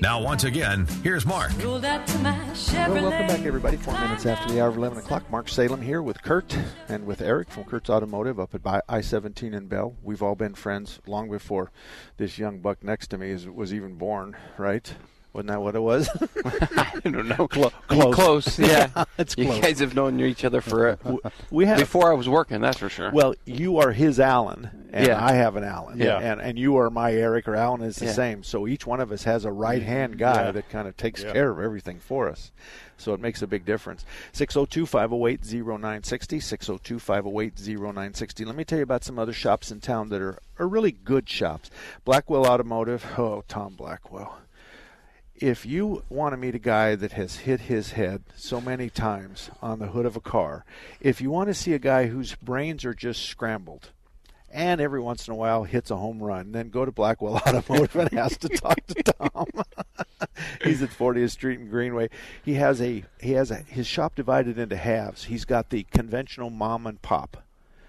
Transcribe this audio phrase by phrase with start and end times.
[0.00, 1.50] Now, once again, here's Mark.
[1.58, 3.76] Well, welcome back, everybody.
[3.76, 5.28] Four minutes after the hour of 11 o'clock.
[5.28, 6.56] Mark Salem here with Kurt
[6.88, 9.96] and with Eric from Kurt's Automotive up at I 17 in Bell.
[10.02, 11.72] We've all been friends long before
[12.16, 14.94] this young buck next to me was even born, right?
[15.38, 16.08] Wasn't that what it was?
[16.44, 17.46] I don't know.
[17.46, 18.14] Clo- close.
[18.14, 18.58] close.
[18.58, 18.88] Yeah.
[18.96, 19.60] Yeah, it's you close.
[19.60, 20.98] guys have known each other for
[21.50, 22.60] we have before I was working.
[22.60, 23.10] That's for sure.
[23.12, 25.24] Well, you are his Alan, and Yeah.
[25.24, 25.98] I have an Alan.
[25.98, 26.18] Yeah.
[26.18, 28.12] And, and you are my Eric, or Alan is the Yeah.
[28.12, 28.42] same.
[28.42, 30.50] So each one of us has a right hand guy Yeah.
[30.52, 31.32] that kind of takes Yeah.
[31.32, 32.50] care of everything for us.
[32.96, 34.04] So it makes a big difference.
[34.32, 36.40] 602 508 0960.
[36.40, 38.44] 602 508 0960.
[38.44, 41.28] Let me tell you about some other shops in town that are, are really good
[41.28, 41.70] shops.
[42.04, 43.04] Blackwell Automotive.
[43.16, 44.38] Oh, Tom Blackwell
[45.40, 49.50] if you want to meet a guy that has hit his head so many times
[49.62, 50.64] on the hood of a car,
[51.00, 53.90] if you want to see a guy whose brains are just scrambled,
[54.50, 57.96] and every once in a while hits a home run, then go to Blackwell Automotive
[57.96, 59.46] and ask to talk to Tom.
[60.64, 62.08] He's at 40th Street and Greenway.
[62.44, 65.24] He has a he has a, his shop divided into halves.
[65.24, 67.44] He's got the conventional mom and pop.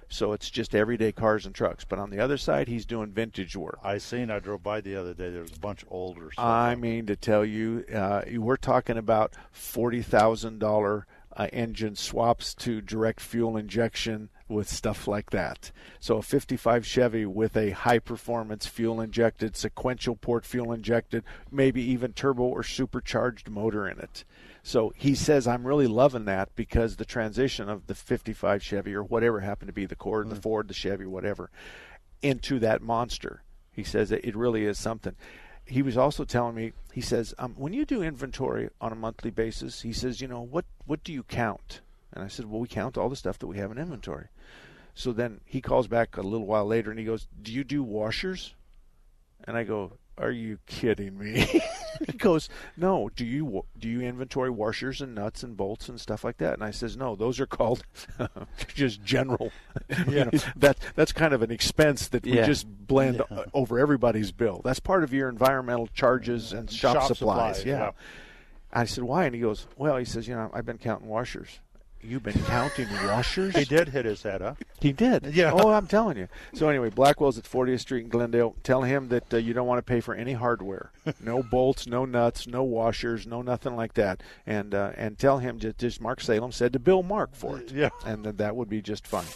[0.10, 1.86] So it's just everyday cars and trucks.
[1.86, 3.80] But on the other side, he's doing vintage work.
[3.84, 4.32] I seen.
[4.32, 5.30] I drove by the other day.
[5.30, 6.32] There was a bunch older.
[6.32, 6.44] Stuff.
[6.44, 11.06] I mean to tell you, uh, we're talking about forty thousand dollar
[11.38, 15.72] uh, engine swaps to direct fuel injection with stuff like that.
[16.00, 21.82] So a 55 Chevy with a high performance fuel injected, sequential port fuel injected, maybe
[21.84, 24.26] even turbo or supercharged motor in it.
[24.64, 29.04] So he says, I'm really loving that because the transition of the 55 Chevy or
[29.04, 31.50] whatever happened to be the Accord, the Ford, the Chevy, whatever,
[32.22, 33.44] into that monster.
[33.72, 35.16] He says that it really is something.
[35.66, 39.32] He was also telling me, he says, um, when you do inventory on a monthly
[39.32, 41.82] basis, he says, you know, what, what do you count?
[42.12, 44.28] And I said, well, we count all the stuff that we have in inventory.
[44.96, 47.84] So then he calls back a little while later and he goes, do you do
[47.84, 48.54] washers?
[49.46, 51.62] And I go, "Are you kidding me?"
[52.06, 53.10] he goes, "No.
[53.16, 56.64] Do you do you inventory washers and nuts and bolts and stuff like that?" And
[56.64, 57.16] I says, "No.
[57.16, 57.84] Those are called
[58.76, 59.52] just general.
[60.08, 62.46] you know, that that's kind of an expense that we Yeah.
[62.46, 64.62] just blend o- over everybody's bill.
[64.64, 67.58] That's part of your environmental charges and shop, Shop supplies.
[67.60, 67.80] supplies, yeah.
[67.80, 67.92] yeah.
[68.72, 71.60] I said, "Why?" And he goes, "Well," he says, "You know, I've been counting washers."
[72.02, 73.56] You've been counting washers?
[73.56, 74.56] He did hit his head, huh?
[74.80, 75.34] He did.
[75.34, 75.52] Yeah.
[75.54, 76.28] Oh, I'm telling you.
[76.54, 78.56] So anyway, Blackwell's at 40th Street in Glendale.
[78.64, 82.06] Tell him that uh, you don't want to pay for any hardware, no bolts, no
[82.06, 84.24] nuts, no washers, no nothing like that.
[84.48, 87.72] And uh, and tell him just, just Mark Salem said to bill Mark for it.
[87.72, 87.90] Yeah.
[88.06, 89.28] And that that would be just fine.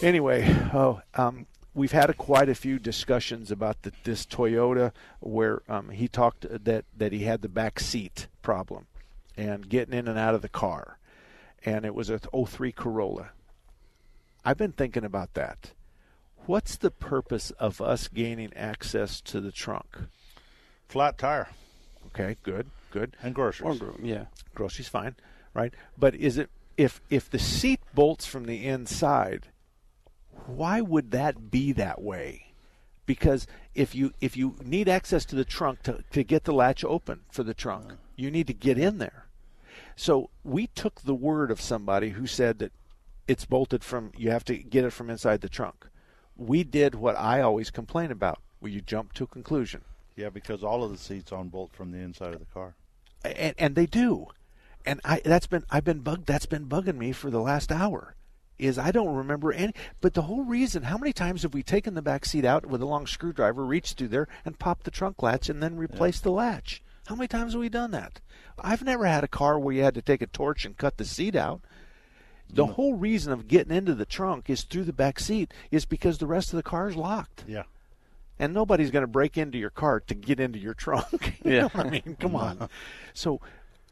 [0.00, 5.62] Anyway, oh, um, we've had a, quite a few discussions about the, this Toyota where
[5.68, 8.86] um, he talked that that he had the back seat problem
[9.36, 10.98] and getting in and out of the car,
[11.64, 13.30] and it was a 03 Corolla.
[14.44, 15.72] I've been thinking about that.
[16.46, 19.96] What's the purpose of us gaining access to the trunk?
[20.88, 21.48] Flat tire
[22.08, 23.16] Okay, good, good.
[23.22, 23.80] and groceries.
[23.80, 24.26] Or- yeah.
[24.54, 25.16] Groceries fine,
[25.54, 25.72] right?
[25.96, 29.48] But is it if if the seat bolts from the inside,
[30.46, 32.52] why would that be that way?
[33.06, 36.84] Because if you if you need access to the trunk to, to get the latch
[36.84, 37.96] open for the trunk, uh-huh.
[38.16, 39.26] you need to get in there.
[39.96, 42.72] So we took the word of somebody who said that
[43.28, 45.86] it's bolted from you have to get it from inside the trunk.
[46.36, 49.82] We did what I always complain about, where you jump to a conclusion.
[50.16, 52.74] Yeah, because all of the seats on bolt from the inside of the car.
[53.24, 54.28] and, and they do.
[54.84, 58.16] And I that's been I've been bugged that's been bugging me for the last hour.
[58.58, 61.94] Is I don't remember any but the whole reason how many times have we taken
[61.94, 65.22] the back seat out with a long screwdriver, reached through there and popped the trunk
[65.22, 66.82] latch and then replaced the latch?
[67.12, 68.22] How many times have we done that?
[68.58, 71.04] I've never had a car where you had to take a torch and cut the
[71.04, 71.60] seat out.
[72.48, 76.16] The whole reason of getting into the trunk is through the back seat is because
[76.16, 77.44] the rest of the car is locked.
[77.46, 77.64] Yeah.
[78.38, 81.34] And nobody's going to break into your car to get into your trunk.
[81.44, 81.68] you Yeah.
[81.74, 82.16] I mean?
[82.18, 82.70] Come on.
[83.12, 83.42] So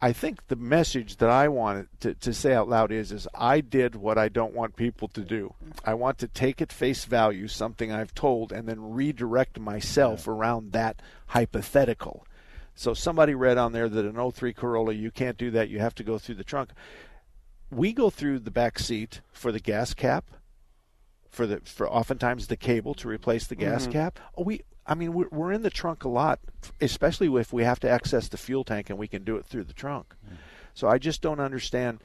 [0.00, 3.60] I think the message that I wanted to, to say out loud is is I
[3.60, 5.52] did what I don't want people to do.
[5.84, 10.72] I want to take at face value something I've told and then redirect myself around
[10.72, 12.24] that hypothetical.
[12.80, 15.94] So somebody read on there that an 03 Corolla you can't do that, you have
[15.96, 16.70] to go through the trunk.
[17.70, 20.30] We go through the back seat for the gas cap,
[21.28, 23.92] for the for oftentimes the cable to replace the gas mm-hmm.
[23.92, 24.18] cap.
[24.34, 26.40] Oh, we I mean we're, we're in the trunk a lot,
[26.80, 29.64] especially if we have to access the fuel tank and we can do it through
[29.64, 30.14] the trunk.
[30.26, 30.38] Mm.
[30.72, 32.02] So I just don't understand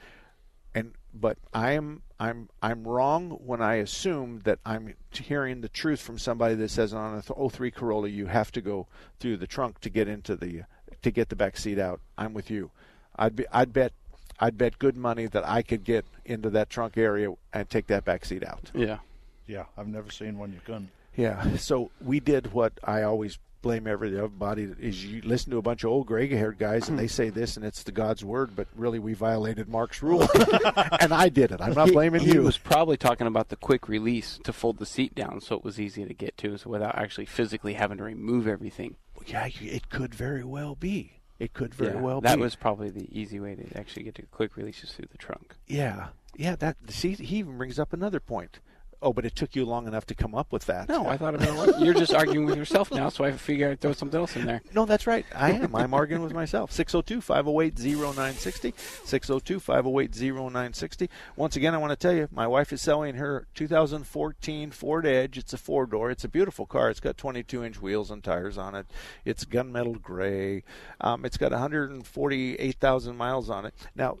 [0.74, 6.00] and but I am I'm I'm wrong when I assume that I'm hearing the truth
[6.00, 8.86] from somebody that says on a 03 Corolla you have to go
[9.20, 10.62] through the trunk to get into the
[11.02, 12.00] to get the back seat out.
[12.16, 12.70] I'm with you.
[13.16, 13.92] I'd be I'd bet
[14.38, 18.04] I'd bet good money that I could get into that trunk area and take that
[18.04, 18.70] back seat out.
[18.74, 18.98] Yeah.
[19.46, 20.90] Yeah, I've never seen one you couldn't.
[21.14, 21.56] Yeah.
[21.56, 25.90] So we did what I always blame everybody is you listen to a bunch of
[25.90, 29.00] old gray haired guys and they say this and it's the God's word, but really
[29.00, 30.22] we violated Mark's rule.
[31.00, 31.60] and I did it.
[31.60, 32.32] I'm not blaming he, you.
[32.34, 35.64] He was probably talking about the quick release to fold the seat down so it
[35.64, 38.94] was easy to get to, so without actually physically having to remove everything.
[39.26, 41.14] yeah, it could very well be.
[41.40, 42.42] It could very yeah, well that be.
[42.42, 45.56] was probably the easy way to actually get to quick releases through the trunk.
[45.66, 46.10] Yeah.
[46.36, 48.60] Yeah, that see he even brings up another point.
[49.02, 50.88] Oh, but it took you long enough to come up with that.
[50.88, 51.78] No, I thought about it.
[51.80, 54.62] You're just arguing with yourself now, so I figure I'd throw something else in there.
[54.74, 55.26] No, that's right.
[55.34, 55.74] I am.
[55.76, 56.72] I'm arguing with myself.
[56.72, 58.74] 602 508 0960.
[59.04, 61.10] 602 508 0960.
[61.36, 65.38] Once again, I want to tell you, my wife is selling her 2014 Ford Edge.
[65.38, 66.10] It's a four door.
[66.10, 66.90] It's a beautiful car.
[66.90, 68.86] It's got 22 inch wheels and tires on it.
[69.24, 70.62] It's gunmetal gray.
[71.00, 73.74] Um, it's got 148,000 miles on it.
[73.94, 74.18] Now,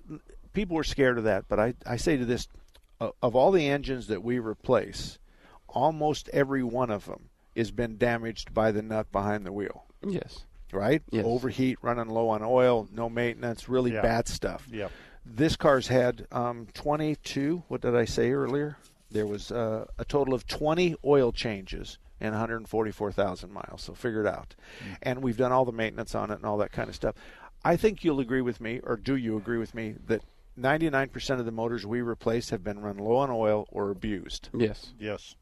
[0.52, 2.48] people are scared of that, but I, I say to this
[3.00, 5.18] of all the engines that we replace,
[5.68, 10.44] almost every one of them has been damaged by the nut behind the wheel Yes.
[10.72, 11.02] right?
[11.10, 11.24] Yes.
[11.26, 14.02] Overheat, running low on oil, no maintenance, really Yeah.
[14.02, 14.66] bad stuff.
[14.70, 14.90] Yep.
[15.24, 17.64] This car's had um, 22.
[17.68, 18.76] What did I say earlier?
[19.10, 23.82] There was uh, a total of 20 oil changes and 144,000 miles.
[23.82, 24.54] So figure it out.
[25.02, 27.14] And we've done all the maintenance on it and all that kind of stuff.
[27.64, 30.22] I think you'll agree with me, or do you agree with me, that
[30.58, 34.48] 99% of the motors we replace have been run low on oil or abused.
[34.54, 34.92] Yes.
[34.98, 35.34] Yes.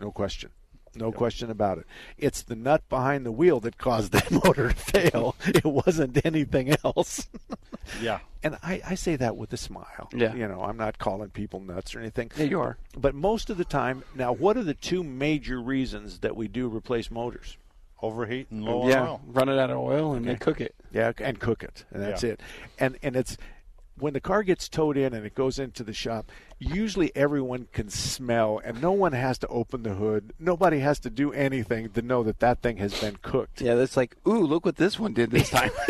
[0.00, 0.50] No question.
[0.98, 1.86] No question about it.
[2.16, 5.36] It's the nut behind the wheel that caused that motor to fail.
[5.46, 7.28] It wasn't anything else.
[8.02, 8.18] Yeah.
[8.42, 10.10] and I, I say that with a smile.
[10.12, 10.34] Yeah.
[10.34, 12.32] You know, I'm not calling people nuts or anything.
[12.36, 12.78] Yeah, you are.
[12.98, 16.68] But most of the time, now, what are the two major reasons that we do
[16.68, 17.56] replace motors?
[18.02, 19.02] Overheat and low mm, yeah.
[19.02, 19.20] on oil.
[19.28, 20.74] Run it out of oil and they cook it.
[20.92, 22.30] Yeah, and cook it, and that's Yeah.
[22.30, 22.40] it.
[22.80, 23.36] And and it's
[23.98, 26.30] when the car gets towed in and it goes into the shop.
[26.58, 30.32] Usually, everyone can smell, and no one has to open the hood.
[30.38, 33.60] Nobody has to do anything to know that that thing has been cooked.
[33.60, 35.70] Yeah, that's like, ooh, look what this one did this time.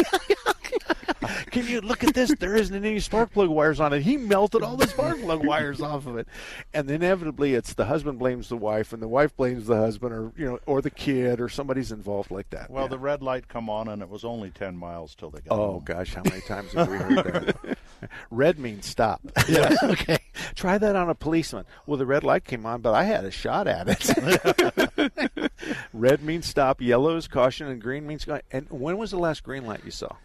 [1.50, 2.34] Can you look at this?
[2.38, 4.02] There isn't any spark plug wires on it.
[4.02, 6.28] He melted all the spark plug wires off of it.
[6.74, 10.32] And inevitably it's the husband blames the wife and the wife blames the husband or
[10.36, 12.70] you know or the kid or somebody's involved like that.
[12.70, 12.88] Well, Yeah.
[12.88, 15.72] the red light come on, and it was only ten miles till they got Oh
[15.74, 15.84] home.
[15.84, 17.78] gosh, how many times have we heard that?
[18.30, 19.20] red means stop.
[19.48, 19.74] Yeah.
[19.82, 20.18] okay.
[20.54, 21.64] Try that on a policeman.
[21.86, 25.50] Well, the red light came on, but I had a shot at it.
[25.92, 26.80] red means stop.
[26.80, 28.24] Yellow is caution, and green means.
[28.24, 30.16] go- And when was the last green light you saw?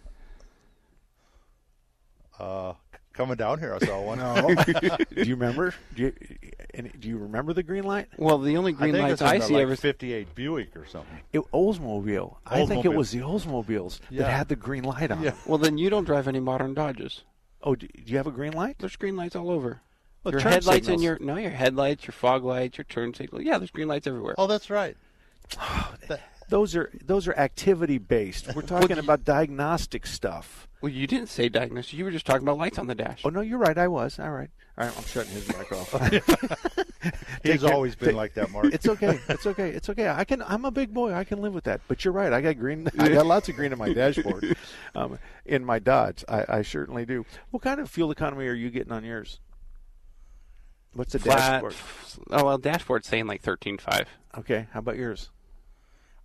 [2.40, 2.74] Uh,
[3.14, 4.18] coming down here, I saw one.
[5.14, 5.74] do you remember?
[5.96, 6.14] Do you,
[6.74, 8.08] any, do you remember the green light?
[8.18, 9.76] well, the only I green think lights I see like ever.
[9.76, 11.20] 58 Buick or something.
[11.32, 12.38] It, Oldsmobile.
[12.46, 14.24] I think it was the Oldsmobiles Yeah.
[14.24, 15.22] that had the green light on.
[15.22, 15.34] Yeah.
[15.46, 17.22] Well, then you don't drive any modern Dodges.
[17.64, 18.78] Oh, do, do you have a green light?
[18.80, 19.82] There's green lights all over.
[20.24, 23.42] Well, your turn headlights and your no, your headlights, your fog lights, your turn signal.
[23.42, 24.36] Yeah, there's green lights everywhere.
[24.38, 24.96] Oh, that's right.
[26.52, 28.54] Those are those are activity based.
[28.54, 30.68] We're talking about diagnostic stuff.
[30.82, 31.94] Well, you didn't say diagnosis.
[31.94, 33.22] You were just talking about lights on the dash.
[33.24, 33.78] Oh no, you're right.
[33.78, 34.20] I was.
[34.20, 34.50] All right.
[34.78, 34.98] All right.
[34.98, 35.94] I'm shutting his mic off.
[37.44, 38.66] He's care- always been like that, Mark.
[38.66, 39.18] It's okay.
[39.30, 39.70] It's okay.
[39.70, 40.10] It's okay.
[40.10, 40.42] I can.
[40.42, 41.14] I'm a big boy.
[41.14, 41.80] I can live with that.
[41.88, 42.34] But you're right.
[42.34, 42.86] I got green.
[43.00, 44.58] I got lots of green in my dashboard.
[44.94, 47.26] Um, in my Dodge, I, I certainly do.
[47.52, 49.40] What kind of fuel economy are you getting on yours?
[50.92, 51.38] What's the Flat.
[51.38, 51.76] dashboard?
[52.30, 54.10] Oh well, dashboard's saying like thirteen five.
[54.38, 54.68] Okay.
[54.74, 55.30] How about yours?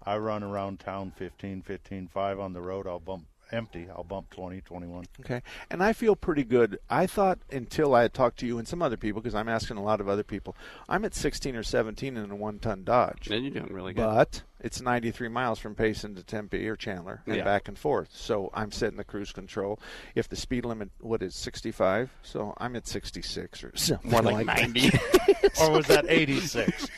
[0.06, 2.86] I run around town 15, 15, 5 on the road.
[2.86, 3.86] I'll bump empty.
[3.94, 5.04] I'll bump 20, 21.
[5.20, 5.40] Okay.
[5.70, 6.78] And I feel pretty good.
[6.90, 9.76] I thought until I had talked to you and some other people, because I'm asking
[9.76, 10.56] a lot of other people,
[10.88, 13.26] I'm at 16 or 17 in a one ton Dodge.
[13.28, 14.02] Then you're doing really good.
[14.04, 17.44] But it's 93 miles from Payson to Tempe or Chandler and Yeah.
[17.44, 18.08] back and forth.
[18.12, 19.78] So I'm setting the cruise control.
[20.16, 22.10] If the speed limit, what is 65?
[22.22, 24.56] So I'm at 66 or something More like that.
[24.58, 24.90] ninety.
[25.60, 26.88] or was that 86?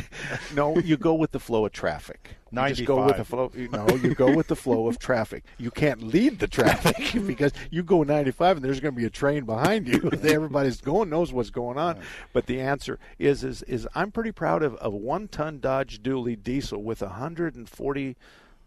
[0.54, 2.35] no, you go with the flow of traffic.
[2.52, 3.50] You just go with the flow.
[3.54, 5.44] you- No, you go with the flow of traffic.
[5.58, 9.10] You can't lead the traffic because you go 95 and there's going to be a
[9.10, 10.08] train behind you.
[10.22, 11.98] Everybody's going knows what's going on.
[12.32, 16.40] But the answer is is is I'm pretty proud of a one ton Dodge Dually
[16.42, 18.16] diesel with 140.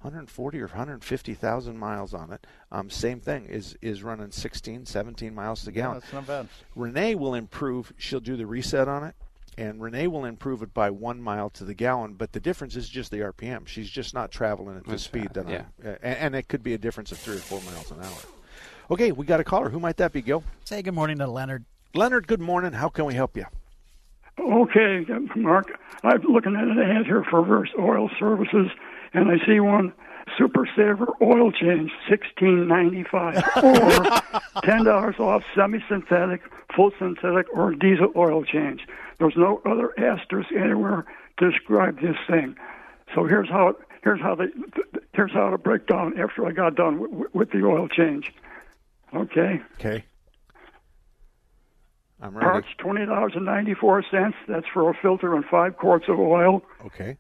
[0.02, 2.48] 140 or 150,000 miles on it.
[2.72, 6.00] Um, same thing is is running 16, 17 miles to Yeah, gallon.
[6.00, 6.48] that's not bad.
[6.74, 7.92] Renee will improve.
[7.98, 9.14] She'll do the reset on it,
[9.60, 12.14] and Renee will improve it by one mile to the gallon.
[12.14, 13.68] But the difference is just the RPM.
[13.68, 15.64] She's just not traveling at the That's speed fast, that yeah.
[15.84, 15.92] I'm.
[15.92, 18.18] Uh, and, and it could be a difference of three or four miles an hour.
[18.90, 19.70] Okay, we got a caller.
[19.70, 20.44] Who might that be, Gil?
[20.64, 21.66] Say good morning to Leonard.
[21.94, 22.28] Leonard.
[22.28, 22.72] Good morning.
[22.72, 23.46] How can we help you?
[24.40, 25.68] Okay, Mark.
[26.04, 28.68] I'm looking at an ad here for Verse Oil Services,
[29.14, 29.92] and I see one
[30.40, 34.22] Super Saver oil change, sixteen ninety five, or
[34.64, 36.42] ten dollars off semi-synthetic,
[36.74, 38.88] full synthetic, or diesel oil change.
[39.20, 41.06] There's no other asterisk anywhere
[41.40, 42.56] to describe this thing.
[43.14, 44.50] So here's how it, here's how the
[45.14, 48.34] here's how to break down after I got done with, with the oil change.
[49.14, 49.62] Okay.
[49.80, 50.06] Okay.
[52.22, 52.46] I'm ready.
[52.46, 54.38] Parts twenty dollars and ninety four cents.
[54.48, 56.64] That's for a filter and five quarts of oil.
[56.86, 57.18] Okay.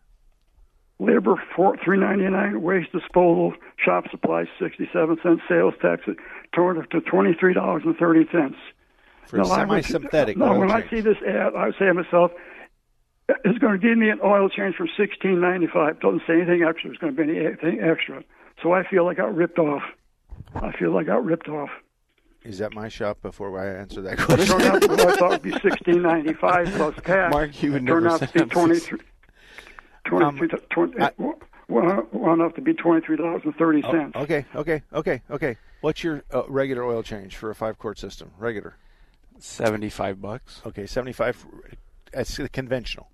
[0.99, 2.61] Labor four three ninety nine.
[2.61, 3.53] Waste disposal.
[3.77, 5.41] Shop supplies sixty seven cents.
[5.47, 6.03] Sales tax
[6.53, 8.57] turned to twenty three dollars and thirty cents.
[9.27, 12.31] For a semi-synthetic No, oil when I see this ad, I say to myself,
[13.45, 16.01] "It's going to give me an oil change for sixteen ninety five.
[16.01, 16.89] Doesn't say anything extra.
[16.89, 18.23] There's going to be anything extra."
[18.61, 19.83] So I feel like I got ripped off.
[20.55, 21.69] I feel like I got ripped off.
[22.43, 23.21] Is that my shop?
[23.21, 24.59] Before I answer that question.
[24.59, 27.31] turned out I thought would be sixteen ninety five plus tax.
[27.31, 28.89] Mark, you would turned never out to be up twenty 60.
[28.89, 28.99] three.
[30.09, 31.11] 23, Um, 20, I-
[31.67, 34.13] wound wound up to be twenty three dollars and thirty cents.
[34.15, 34.45] Oh, okay.
[34.55, 34.81] Okay.
[34.93, 35.21] Okay.
[35.29, 35.57] Okay.
[35.81, 38.31] What's your uh, regular oil change for a five quart system?
[38.37, 38.75] Regular.
[39.37, 40.61] Seventy-five bucks.
[40.65, 40.85] Okay.
[40.85, 41.45] Seventy five.
[42.11, 43.09] That's the conventional.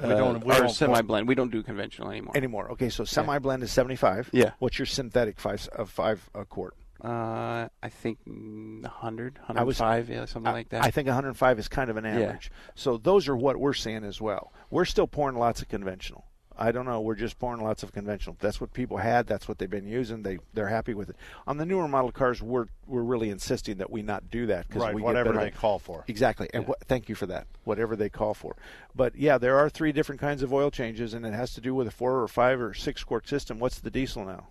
[0.00, 0.44] We don't.
[0.44, 1.26] We or don't semi-blend.
[1.26, 2.36] We don't do conventional anymore.
[2.36, 2.70] anymore.
[2.72, 4.30] Okay, so semi blend is seventy five.
[4.32, 4.52] Yeah.
[4.60, 6.74] What's your synthetic five of five a quart?
[7.02, 10.84] Uh, I think mm, 100, I was- 105, yeah, something like that.
[10.84, 12.50] I think 105 is kind of an average.
[12.74, 14.52] So those are what we're seeing as well.
[14.70, 16.24] We're still pouring lots of conventional.
[16.60, 17.00] I don't know.
[17.00, 18.36] We're just pouring lots of conventional.
[18.40, 19.28] That's what people had.
[19.28, 20.24] That's what they've been using.
[20.24, 21.14] They they're happy with it.
[21.46, 24.82] On the newer model cars, we're we're really insisting that we not do that because
[24.82, 25.50] Right, we whatever get better.
[25.52, 26.02] they call for.
[26.08, 27.46] Exactly, and what, thank you for that.
[27.62, 28.56] Whatever they call for,
[28.92, 31.76] but yeah, there are three different kinds of oil changes, and it has to do
[31.76, 33.60] with a four or five or six quart system.
[33.60, 34.48] What's the diesel now?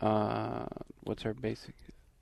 [0.00, 0.66] Uh,
[1.04, 1.74] what's our basic?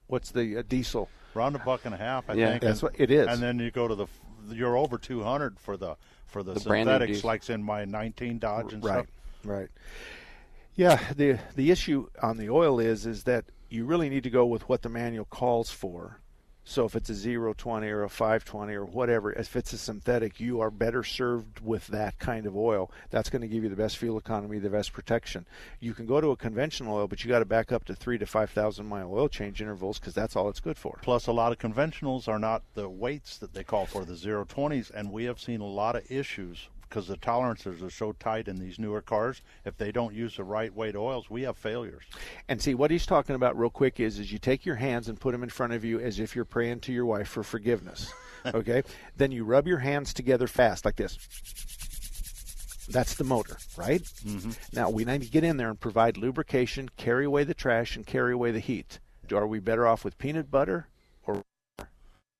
[0.07, 1.09] What's the uh, diesel?
[1.37, 2.51] Around a buck and a half, I Yeah.
[2.51, 2.63] think.
[2.63, 3.27] That's and, what it is.
[3.29, 4.07] And then you go to the.
[4.51, 7.27] You're over 200 for the for the, The synthetics, diesel.
[7.29, 9.07] like in my 19 Dodge and right, stuff.
[9.45, 9.69] right.
[10.75, 14.47] Yeah, the the issue on the oil is is that you really need to go
[14.47, 16.21] with what the manual calls for.
[16.69, 20.61] So if it's a 020 or a 520 or whatever, if it's a synthetic, you
[20.61, 22.91] are better served with that kind of oil.
[23.09, 25.47] That's going to give you the best fuel economy, the best protection.
[25.81, 28.19] You can go to a conventional oil, but you got to back up to three
[28.19, 30.99] to 5,000 mile oil change intervals because that's all it's good for.
[31.01, 34.91] Plus, a lot of conventionals are not the weights that they call for, the 020s,
[34.91, 38.57] and we have seen a lot of issues because the tolerances are so tight in
[38.57, 39.43] these newer cars.
[39.65, 42.05] If they don't use the right weight oils, we have failures.
[42.49, 45.21] And see what he's talking about real quick is is you take your hands and
[45.21, 48.13] put them in front of you as if you're praying to your wife for forgiveness.
[48.55, 48.85] Okay?
[49.17, 51.19] then you rub your hands together fast like this.
[52.89, 54.01] That's the motor, right?
[54.01, 54.53] Mm-hmm.
[54.73, 58.07] Now we need to get in there and provide lubrication, carry away the trash, and
[58.07, 59.01] carry away the heat.
[59.33, 60.87] Are we better off with peanut butter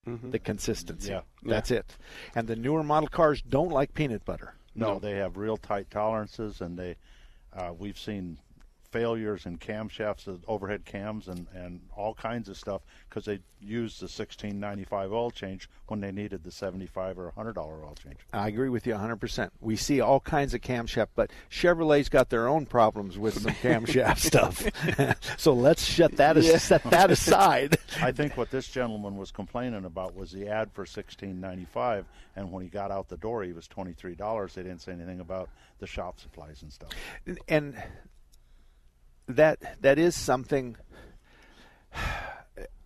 [0.09, 1.11] or the consistency?
[1.11, 1.21] Yeah.
[1.43, 1.97] That's it.
[2.35, 4.55] And the newer model cars don't like peanut butter.
[4.75, 6.97] No, they have real tight tolerances, and they
[7.53, 8.39] uh, we've seen
[8.91, 14.01] failures in camshafts, the overhead cams, and, and all kinds of stuff because they used
[14.01, 18.19] the 1695 oil change when they needed the 75 or 100 dollar oil change.
[18.33, 19.51] I agree with you 100%.
[19.61, 24.19] We see all kinds of camshaft, but Chevrolet's got their own problems with some camshaft
[24.19, 24.67] stuff.
[25.39, 27.79] so let's shut that as, set that aside.
[28.01, 32.63] I think what this gentleman was complaining about was the ad for 1695, and when
[32.63, 34.55] he got out the door, he was 23 dollars.
[34.55, 36.91] They didn't say anything about the shop supplies and stuff.
[37.49, 37.77] And
[39.29, 40.77] that that is something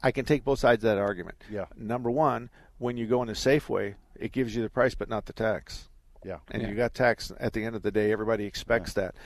[0.03, 1.37] I can take both sides of that argument.
[1.51, 1.67] Yeah.
[1.77, 5.27] Number 1, when you go in into Safeway, it gives you the price but not
[5.27, 5.89] the tax.
[6.25, 8.13] Yeah, and you got tax at the end of the day.
[8.13, 9.17] Everybody expects that.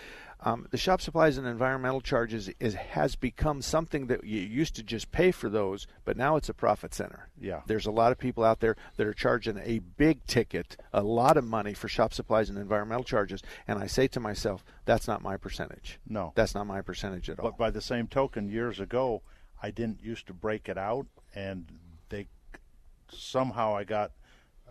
[0.46, 4.84] Um, the shop supplies and environmental charges is has become something that you used to
[4.84, 7.28] just pay for those, but now it's a profit center.
[7.40, 7.62] Yeah.
[7.66, 11.36] there's a lot of people out there that are charging a big ticket, a lot
[11.36, 15.20] of money for shop supplies and environmental charges, and I say to myself, that's not
[15.20, 15.98] my percentage.
[16.08, 16.30] No.
[16.36, 17.50] that's not my percentage at all.
[17.50, 19.22] But by the same token, years ago,
[19.60, 21.66] I didn't used to break it out, and
[22.08, 22.28] they
[23.10, 24.12] somehow I got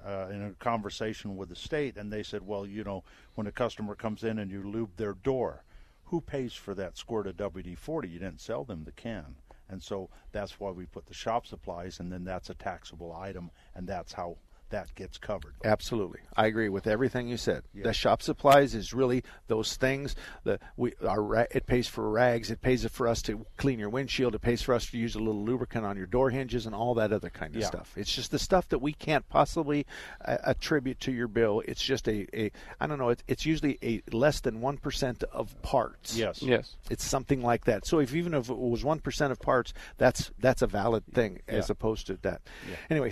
[0.06, 3.52] uh, in a conversation with the state, and they said, "Well, you know, when a
[3.52, 5.64] customer comes in and you lube their door,
[6.06, 8.08] who pays for that squirt of WD 40?
[8.08, 9.36] You didn't sell them the can.
[9.68, 13.50] And so that's why we put the shop supplies, and then that's a taxable item,
[13.74, 14.38] and that's how
[14.75, 15.53] that gets covered.
[15.63, 17.63] Absolutely, I agree with everything you said.
[17.74, 22.62] The shop supplies is really those things that we our it pays for rags, it
[22.62, 25.44] pays for us to clean your windshield, it pays for us to use a little
[25.44, 27.67] lubricant on your door hinges and all that other kind of Yeah.
[27.67, 27.94] stuff.
[27.96, 29.86] It's just the stuff that we can't possibly
[30.24, 31.62] uh, attribute to your bill.
[31.65, 33.10] It's just a, a I don't know.
[33.10, 36.17] It, it's usually a less than one percent of parts.
[36.17, 36.41] Yes.
[36.41, 36.75] Yes.
[36.89, 37.88] It's something like that.
[37.88, 41.39] So if even if it was one percent of parts, that's that's a valid thing
[41.48, 42.41] as opposed to that.
[42.89, 43.10] Anyway,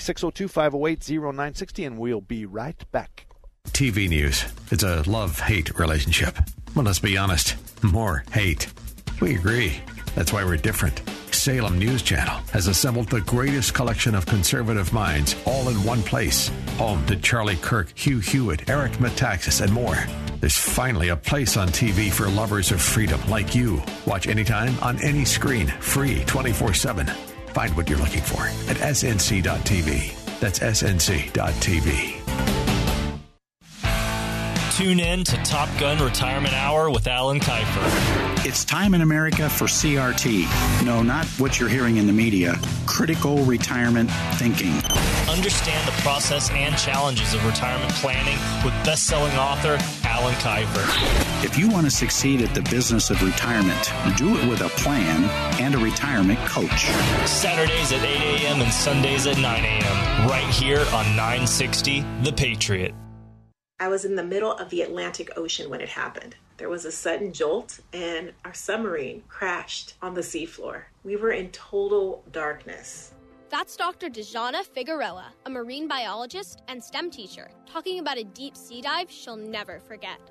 [1.54, 3.28] 602-508-0960 and we'll be right back.
[3.70, 4.46] TV news.
[4.72, 6.38] It's a love hate relationship.
[6.76, 8.68] Well, let's be honest, more hate.
[9.22, 9.80] We agree.
[10.16, 11.02] That's why we're different.
[11.32, 16.50] Salem News Channel has assembled the greatest collection of conservative minds all in one place.
[16.78, 19.98] Home to Charlie Kirk, Hugh Hewitt, Eric Metaxas, and more.
[20.40, 23.82] There's finally a place on TV for lovers of freedom like you.
[24.06, 27.08] Watch anytime on any screen, free 24 7.
[27.54, 30.23] Find what you're looking for at snc.tv.
[30.44, 32.20] That's snc.tv.
[34.76, 38.46] Tune in to Top Gun Retirement Hour with Alan Kiefer.
[38.46, 40.84] It's time in America for CRT.
[40.84, 42.60] No, not what you're hearing in the media.
[42.86, 44.74] Critical retirement thinking.
[45.30, 51.23] Understand the process and challenges of retirement planning with best-selling author Alan Kiefer.
[51.44, 55.26] If you want to succeed at the business of retirement, do it with a plan
[55.60, 56.86] and a retirement coach.
[57.28, 58.62] Saturdays at 8 a.m.
[58.62, 60.28] and Sundays at 9 a.m.
[60.30, 62.96] Right here on 960 The Patriot.
[63.78, 66.38] I was in the middle of the Atlantic Ocean when it happened.
[66.56, 70.84] There was a sudden jolt, and our submarine crashed on the seafloor.
[71.04, 73.12] We were in total darkness.
[73.50, 74.10] That's Dr.
[74.10, 79.36] Dejana Figueroa, a marine biologist and STEM teacher, talking about a deep sea dive she'll
[79.36, 80.22] never forget.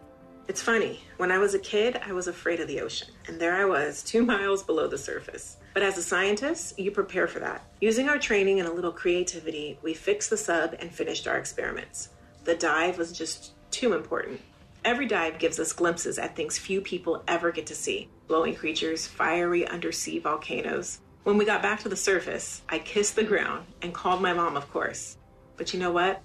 [0.48, 3.54] It's funny, when I was a kid, I was afraid of the ocean, and there
[3.54, 5.56] I was, two miles below the surface.
[5.72, 7.64] But as a scientist, you prepare for that.
[7.80, 12.10] Using our training and a little creativity, we fixed the sub and finished our experiments.
[12.44, 14.40] The dive was just too important.
[14.84, 19.06] Every dive gives us glimpses at things few people ever get to see glowing creatures,
[19.06, 20.98] fiery undersea volcanoes.
[21.22, 24.56] When we got back to the surface, I kissed the ground and called my mom,
[24.56, 25.16] of course.
[25.56, 26.20] But you know what?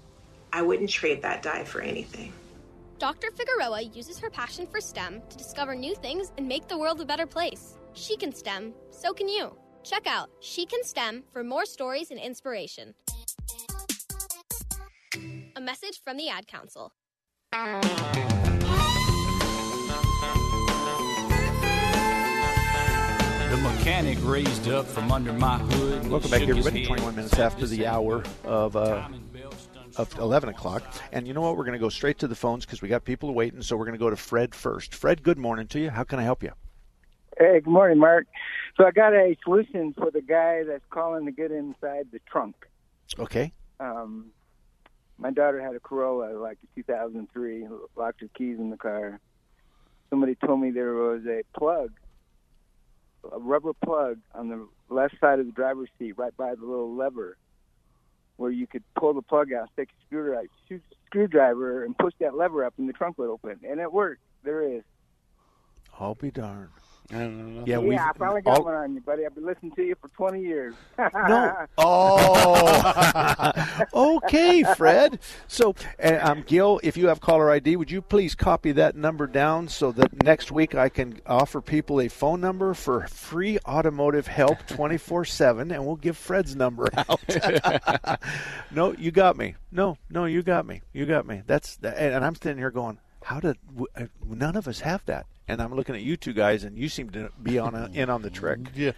[0.51, 2.33] I wouldn't trade that dive for anything.
[2.99, 3.29] Dr.
[3.29, 7.05] Figueroa uses her passion for STEM to discover new things and make the world a
[7.05, 7.77] better place.
[7.93, 9.55] She can STEM, so can you.
[9.83, 12.95] Check out She Can STEM for more stories and inspiration.
[15.55, 16.91] A message from the Ad Council.
[23.51, 26.09] The mechanic raised up from under my hood.
[26.09, 26.85] Welcome back, shook his everybody.
[26.85, 29.26] 21 minutes after the hour of uh, Timing belts done
[29.97, 30.83] of 11 o'clock.
[31.11, 31.57] And you know what?
[31.57, 33.61] We're going to go straight to the phones because we got people waiting.
[33.61, 34.95] So we're going to go to Fred first.
[34.95, 35.89] Fred, good morning to you.
[35.89, 36.51] How can I help you?
[37.37, 38.27] Hey, good morning, Mark.
[38.77, 42.55] So I got a solution for the guy that's calling to get inside the trunk.
[43.19, 43.51] Okay.
[43.79, 44.27] Um,
[45.17, 49.19] my daughter had a Corolla, like a 2003, locked her keys in the car.
[50.09, 51.91] Somebody told me there was a plug,
[53.31, 56.95] a rubber plug on the left side of the driver's seat, right by the little
[56.95, 57.37] lever,
[58.37, 60.47] where you could pull the plug out, stick a screwdriver,
[61.07, 63.59] screwdriver, and push that lever up, and the trunk would open.
[63.67, 64.21] And it worked.
[64.43, 64.83] There is.
[65.99, 66.69] I'll be darned.
[67.09, 67.63] I don't know.
[67.65, 69.25] Yeah, we've Yeah, I finally got all- one on you, buddy.
[69.25, 70.75] I've been listening to you for 20 years.
[70.97, 71.53] No.
[71.77, 73.51] Oh.
[73.93, 75.19] okay, Fred.
[75.47, 79.67] So, um, Gil, if you have caller ID, would you please copy that number down
[79.69, 84.65] so that next week I can offer people a phone number for free automotive help
[84.67, 87.21] 24 7, and we'll give Fred's number out.
[88.71, 89.55] no, you got me.
[89.71, 90.81] No, no, you got me.
[90.93, 91.41] You got me.
[91.45, 93.57] That's and and I'm sitting here going, how did
[93.95, 95.25] uh, none of us have that?
[95.47, 98.09] And I'm looking at you two guys, and you seem to be on a, in
[98.09, 98.59] on the trick.
[98.75, 98.91] Yeah.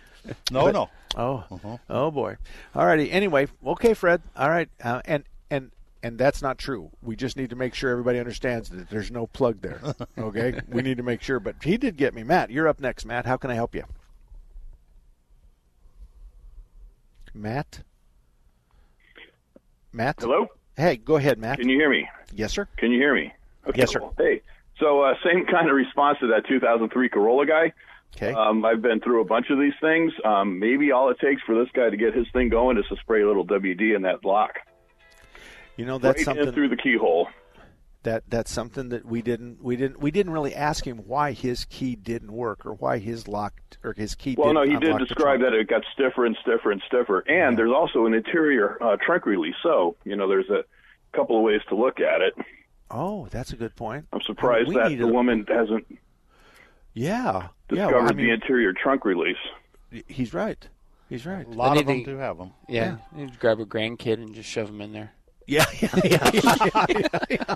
[0.51, 0.89] No, But- no.
[1.17, 2.37] Oh, oh boy.
[2.75, 3.09] All righty.
[3.11, 4.21] Anyway, okay, Fred.
[4.35, 5.71] All right, uh, and and
[6.03, 6.91] and that's not true.
[7.01, 9.79] We just need to make sure everybody understands that there's no plug there.
[10.17, 11.39] Okay, we need to make sure.
[11.39, 12.51] But he did get me, Matt.
[12.51, 13.25] You're up next, Matt.
[13.25, 13.83] How can I help you?
[17.33, 17.81] Matt.
[19.93, 20.17] Matt.
[20.19, 20.47] Hello?
[20.75, 21.59] Hey, go ahead, Matt.
[21.59, 22.07] Can you hear me?
[22.33, 22.67] Yes, sir.
[22.77, 23.33] Can you hear me?
[23.67, 23.99] Okay, Yes, sir.
[23.99, 24.13] cool.
[24.17, 24.41] Hey,
[24.79, 27.73] so uh, same kind of response to that 2003 Corolla guy.
[28.15, 28.33] Okay.
[28.33, 30.11] Um, I've been through a bunch of these things.
[30.25, 32.95] Um, maybe all it takes for this guy to get his thing going is to
[32.97, 34.59] spray a little WD in that block.
[35.77, 37.29] You know that's right something in through the keyhole.
[38.03, 41.63] that that's something that we didn't we didn't we didn't really ask him why his
[41.65, 44.31] key didn't work or why his lock or his key.
[44.31, 44.55] Didn't work.
[44.55, 47.19] Well, no, he did describe that it got stiffer and stiffer and stiffer.
[47.19, 49.55] And there's also an interior uh, trunk release.
[49.63, 50.63] So, you know, there's a
[51.15, 52.33] couple of ways to look at it.
[52.91, 54.05] Oh, that's a good point.
[54.13, 55.85] I'm surprised We that the a- woman hasn't
[56.93, 57.47] Yeah, yeah.
[57.67, 59.37] discovered well, I the mean, interior trunk release.
[60.07, 60.67] he's right.
[61.09, 61.45] He's right.
[61.45, 62.51] A lot of them to- do have them.
[62.67, 65.13] Yeah, you grab a grandkid and just shove them in there.
[65.47, 66.85] Yeah, yeah, yeah, yeah,
[67.29, 67.55] yeah,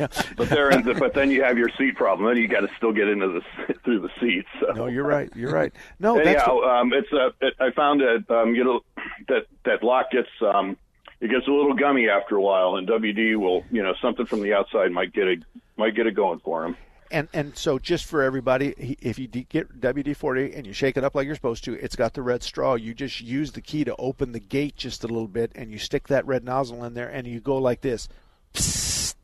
[0.00, 0.06] yeah.
[0.36, 0.98] But there, ends it.
[0.98, 2.26] But then you have your seat problem.
[2.28, 3.28] Then you got to still get into
[3.68, 4.48] the through the seats.
[4.60, 4.72] So.
[4.72, 5.30] No, you're right.
[5.36, 5.72] You're right.
[6.00, 8.80] No, Anyhow, that's what- um, it's uh, it, I found that um, you know
[9.28, 10.76] that that lock gets um,
[11.20, 14.42] it gets a little gummy after a while, and WD will you know something from
[14.42, 15.42] the outside might get it
[15.76, 16.76] might get it going for him.
[17.10, 21.14] and and so just for everybody, if you get WD-40 and you shake it up
[21.14, 22.74] like you're supposed to, it's got the red straw.
[22.74, 25.78] You just use the key to open the gate just a little bit, and you
[25.78, 28.08] stick that red nozzle in there, and you go like this.
[28.54, 29.14] Psst.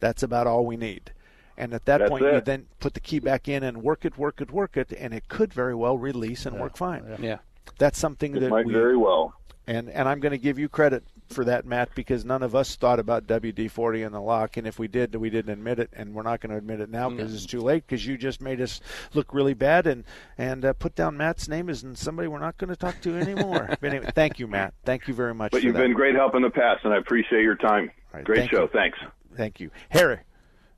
[0.00, 1.12] That's about all we need.
[1.56, 4.18] And at that That's point, you then put the key back in and work it,
[4.18, 7.16] work it, work it, and it could very well release and work fine.
[7.18, 7.38] Yeah.
[7.78, 9.32] That's something It that might we very well.
[9.66, 12.76] and and I'm going to give you credit for that, Matt, because none of us
[12.76, 16.14] thought about WD-40 in the lock, and if we did, we didn't admit it, and
[16.14, 17.84] we're not going to admit it now because it's too late.
[17.86, 18.80] Because you just made us
[19.14, 20.04] look really bad, and
[20.38, 23.68] and uh, put down Matt's name as somebody we're not going to talk to anymore.
[23.80, 24.74] but anyway, thank you, Matt.
[24.84, 25.52] Thank you very much.
[25.52, 25.82] But for you've that.
[25.82, 27.90] been great help in the past, and I appreciate your time.
[28.12, 28.62] right, great thank show.
[28.62, 28.68] you.
[28.72, 28.98] Thanks.
[29.36, 30.20] Thank you, Harry.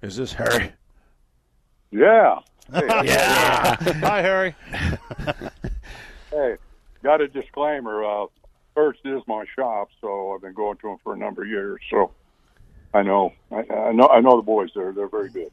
[0.03, 0.73] Is this Harry?
[1.91, 2.41] Yeah.
[2.71, 3.77] Yeah.
[3.81, 4.55] Hi, Harry.
[6.31, 6.57] Hey,
[7.03, 8.05] got a disclaimer.
[8.05, 8.27] Uh,
[8.79, 11.81] first is my shop, so I've been going to them for a number of years.
[11.91, 12.12] So
[12.95, 14.93] I know, I, I know, I know the boys there.
[14.93, 15.51] They're very good.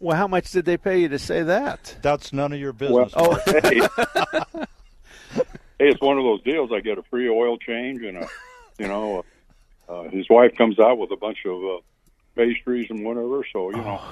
[0.00, 1.96] Well, how much did they pay you to say that?
[2.02, 3.12] That's none of your Well, business.
[3.14, 3.78] Oh, hey,
[5.78, 6.70] hey, it's one of those deals.
[6.74, 8.28] I get a free oil change, and a,
[8.80, 9.24] you know,
[9.88, 11.78] uh, his wife comes out with a bunch of uh,
[12.34, 13.46] pastries and whatever.
[13.52, 14.02] So you know,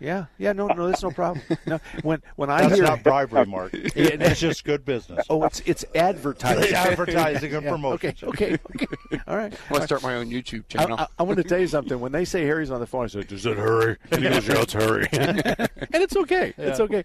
[0.00, 0.52] yeah, yeah.
[0.52, 1.42] No, no, that's no problem.
[1.66, 3.70] No, when when I That's hear not bribery, Mark.
[3.74, 5.26] it's just good business.
[5.30, 6.64] Oh, it's it's advertising.
[6.64, 8.14] It's advertising and Yeah, promotion.
[8.22, 9.20] Okay, okay, okay.
[9.26, 9.52] All right.
[9.52, 10.96] I want to start my own YouTube channel.
[10.98, 11.98] I, I, I want to tell you something.
[12.00, 14.46] When they say Harry's on the phone, I say, "Does it hurry?" And he goes,
[14.46, 16.52] "Yeah, it's hurry." and it's okay.
[16.58, 17.04] It's okay.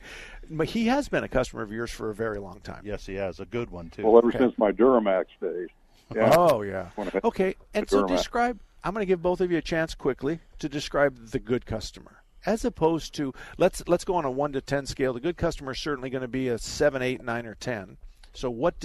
[0.49, 2.81] But he has been a customer of yours for a very long time.
[2.85, 4.03] Yes, he has a good one too.
[4.05, 4.39] well, ever Okay.
[4.39, 5.69] since my Duramax days.
[6.13, 6.35] Yeah.
[6.37, 6.89] Oh yeah.
[7.23, 7.55] Okay.
[7.73, 8.17] And so Duramax.
[8.17, 8.59] describe.
[8.83, 12.20] I'm going to give both of you a chance quickly to describe the good customer,
[12.45, 15.13] as opposed to let's let's go on a one to ten scale.
[15.13, 17.97] The good customer is certainly going to be a seven, eight, nine, or ten.
[18.33, 18.75] So what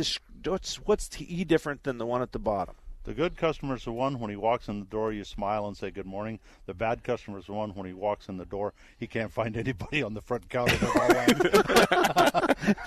[0.44, 2.74] what's what's he different than the one at the bottom?
[3.06, 5.76] The good customer is the one when he walks in the door, you smile and
[5.76, 6.40] say good morning.
[6.66, 9.56] The bad customer is the one when he walks in the door, he can't find
[9.56, 10.76] anybody on the front counter.
[10.76, 11.10] to call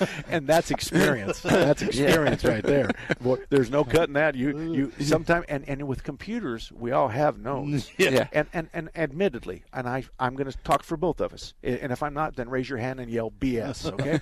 [0.09, 0.19] in.
[0.27, 1.39] and that's experience.
[1.39, 2.91] That's experience right there.
[3.21, 4.35] Boy, there's no cutting that.
[4.35, 7.89] You you sometime and, and with computers, we all have no's.
[7.99, 8.27] Yeah.
[8.33, 11.53] And and and admittedly, and I I'm going to talk for both of us.
[11.63, 13.89] And if I'm not, then raise your hand and yell BS.
[13.99, 14.19] Okay.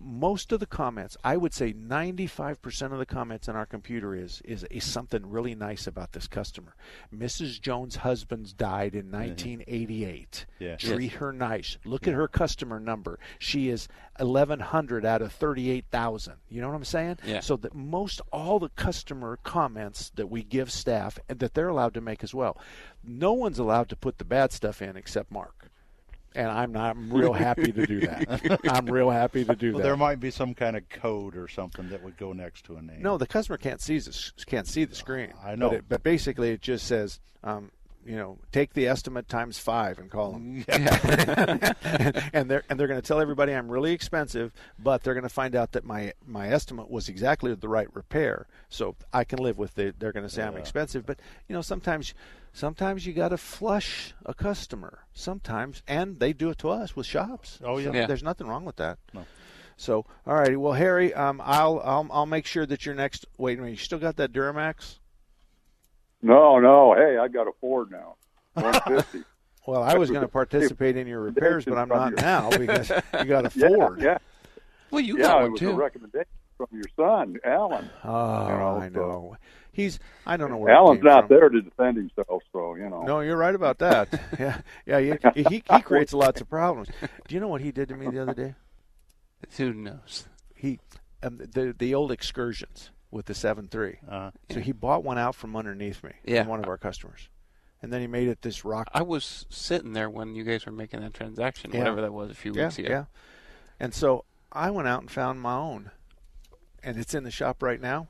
[0.00, 4.42] Most of the comments, I would say 95% of the comments in our computer is,
[4.44, 6.74] is is something really nice about this customer.
[7.14, 7.60] Mrs.
[7.60, 9.20] Jones' husband's died in mm-hmm.
[9.28, 10.46] 1988.
[10.58, 10.76] Yeah.
[10.76, 11.78] Treat her nice.
[11.84, 13.18] Look at her customer number.
[13.38, 16.34] She is 1100 out of 38,000.
[16.48, 17.18] You know what I'm saying?
[17.24, 17.40] Yeah.
[17.40, 21.94] So that most all the customer comments that we give staff and that they're allowed
[21.94, 22.58] to make as well.
[23.02, 25.63] No one's allowed to put the bad stuff in except Mark.
[26.34, 28.60] And I'm not I'm real happy to do that.
[28.68, 29.84] I'm real happy to do Well, that.
[29.84, 32.82] there might be some kind of code or something that would go next to a
[32.82, 33.02] name.
[33.02, 35.32] No, the customer can't see the can't see the screen.
[35.44, 35.68] I know.
[35.70, 37.70] but, it, but basically it just says, um,
[38.06, 40.64] you know, take the estimate times five and call them.
[40.68, 45.28] and they're and they're going to tell everybody I'm really expensive, but they're going to
[45.28, 49.58] find out that my my estimate was exactly the right repair, so I can live
[49.58, 49.98] with it.
[49.98, 52.14] They're going to say I'm expensive, but you know sometimes.
[52.56, 55.00] Sometimes you got to flush a customer.
[55.12, 57.58] Sometimes, and they do it to us with shops.
[57.64, 57.86] Oh, yeah.
[57.86, 58.06] So Yeah.
[58.06, 58.98] There's nothing wrong with that.
[59.12, 59.24] No.
[59.76, 60.54] So, all righty.
[60.54, 63.26] Well, Harry, um, I'll, I'll I'll make sure that your next.
[63.38, 63.72] Wait a minute.
[63.72, 64.98] You still got that Duramax?
[66.24, 66.94] No, no.
[66.94, 68.16] Hey, I got a Ford now.
[68.54, 69.22] 150.
[69.66, 73.24] Well, I was going to participate in your repairs, but I'm not now because you
[73.24, 73.98] got a Ford.
[73.98, 74.18] Yeah, yeah.
[74.90, 75.70] well, you yeah, got it was too.
[75.70, 76.26] a recommendation
[76.58, 77.88] from your son, Alan.
[78.04, 79.36] Oh, You know, I so- know.
[79.72, 79.98] He's.
[80.26, 80.70] I don't know where.
[80.74, 81.38] Alan's came not from.
[81.38, 83.04] there to defend himself, so you know.
[83.04, 84.08] No, you're right about that.
[84.38, 85.16] yeah, yeah.
[85.34, 86.88] He, he he creates lots of problems.
[87.26, 88.54] Do you know what he did to me the other day?
[89.56, 90.26] Who knows?
[90.54, 90.78] He,
[91.22, 93.98] um, the the old excursions with the seven three.
[94.10, 96.10] Uh, So he bought one out from underneath me.
[96.24, 96.42] Yeah.
[96.42, 97.28] from one of our customers,
[97.80, 100.72] and then he made it this rock I was sitting there when you guys were
[100.72, 101.78] making that transaction, Yeah.
[101.78, 102.88] whatever that was, a few yeah, weeks ago.
[102.88, 103.04] Yeah.
[103.78, 105.90] And so I went out and found my own,
[106.82, 108.08] and it's in the shop right now,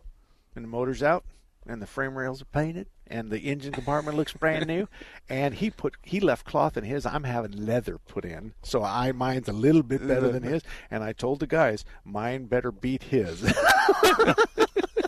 [0.56, 1.24] and the motor's out,
[1.66, 4.88] and the frame rails are painted, and the engine compartment looks brand new,
[5.28, 7.04] and he put he left cloth in his.
[7.06, 11.04] I'm having leather put in, so I mine's a little bit better than his, and
[11.04, 13.42] I told the guys mine better beat his.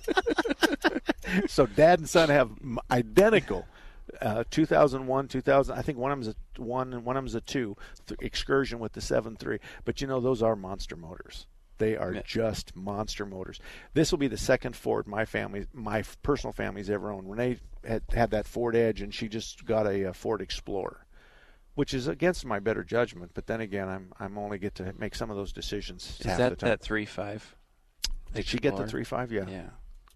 [1.47, 2.51] so dad and son have
[2.91, 3.67] identical
[4.21, 5.77] uh, 2001, 2000.
[5.77, 8.79] I think one of them's a one and one of them's a two th- excursion
[8.79, 9.59] with the seven three.
[9.85, 11.47] But you know those are monster motors.
[11.79, 12.23] They are Yeah.
[12.25, 13.61] just monster motors.
[13.93, 17.29] This will be the second Ford my family, my personal family's ever owned.
[17.31, 21.05] Renee had had that Ford Edge, and she just got a, uh Ford Explorer,
[21.75, 23.33] which is against my better judgment.
[23.35, 26.51] But then again, I'm I'm only get to make some of those decisions Is that
[26.51, 26.71] the time.
[26.71, 27.55] that three five?
[28.33, 29.31] Did she get the three five?
[29.33, 29.45] Yeah.
[29.49, 29.69] Yeah.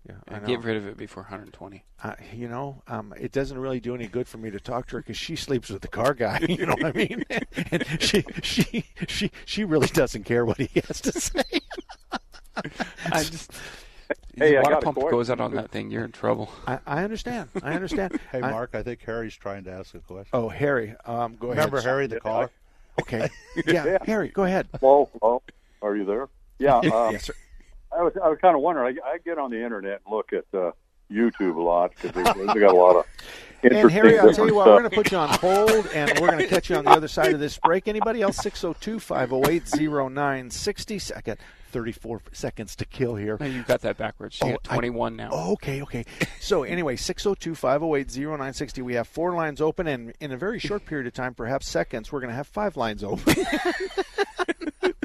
[0.08, 0.48] Yeah, I And know.
[0.48, 1.84] get rid of it before 120.
[2.02, 4.96] Uh, you know, um, it doesn't really do any good for me to talk to
[4.96, 6.38] her because she sleeps with the car guy.
[6.48, 7.24] You know what I mean?
[7.70, 11.42] and she, she, she, she really doesn't care what he has to say.
[13.12, 13.52] I just.
[14.36, 16.50] Hey, the I water pump goes out on that thing, you're in trouble.
[16.66, 17.48] I, I understand.
[17.62, 18.18] I understand.
[18.32, 20.30] Hey, I- Mark, I think Harry's trying to ask a question.
[20.32, 21.88] Oh, Harry, um, go Remember ahead.
[21.88, 22.50] Harry the caller?
[23.00, 23.28] Okay.
[23.66, 24.66] Yeah, Harry, go ahead.
[24.80, 25.42] Hello, hello.
[25.82, 26.28] Are you there?
[26.58, 26.78] Yeah.
[26.78, 27.34] Um, yes, sir.
[27.96, 28.96] I was I was kind of wondering.
[29.04, 30.70] I, I get on the internet and look at uh,
[31.10, 33.04] YouTube a lot because they, they got a lot of
[33.62, 36.28] And Harry, I'll tell you what, we're going to put you on hold, and we're
[36.28, 37.88] going to catch you on the other side of this break.
[37.88, 38.38] Anybody else?
[38.38, 40.98] 602-508-0960.
[40.98, 41.36] Second,
[41.70, 43.36] 34 seconds to kill here.
[43.38, 44.38] No, you got that backwards.
[44.40, 45.28] You Oh, got I- 21 now.
[45.30, 46.06] Oh, okay, okay.
[46.40, 48.82] So anyway, 602-508-0960.
[48.82, 52.10] We have four lines open, and in a very short period of time, perhaps seconds,
[52.10, 53.34] we're going to have five lines open.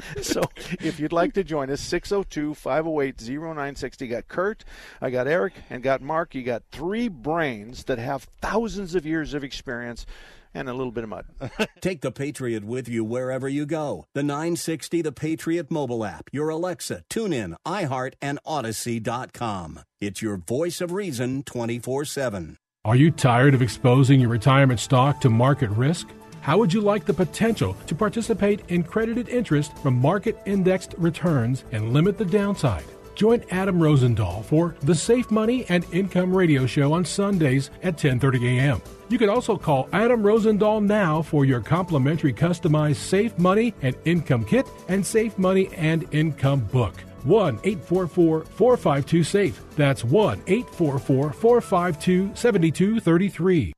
[0.22, 0.42] so
[0.80, 4.10] if you'd like to join us, 602-508-0960.
[4.10, 4.64] Got Kurt,
[5.00, 6.34] I got Eric, and got Mark.
[6.34, 10.06] You got three brains that have thousands of years of experience
[10.54, 11.26] and a little bit of mud.
[11.80, 14.06] Take the Patriot with you wherever you go.
[14.14, 19.80] The 960 The Patriot mobile app, your Alexa, TuneIn, iHeart, and Audacy.com.
[20.00, 22.56] It's your voice of reason 24 7.
[22.84, 26.08] Are you tired of exposing your retirement stock to market risk?
[26.46, 31.64] How would you like the potential to participate in credited interest from market indexed returns
[31.72, 32.84] and limit the downside?
[33.16, 38.58] Join Adam Rosendahl for the Safe Money and Income Radio Show on Sundays at 10:30
[38.58, 38.80] a.m.
[39.08, 44.44] You can also call Adam Rosendahl now for your complimentary customized Safe Money and Income
[44.44, 46.94] Kit and Safe Money and Income Book.
[47.24, 49.60] 1 844 452 SAFE.
[49.74, 53.75] That's 1 844 452 7233.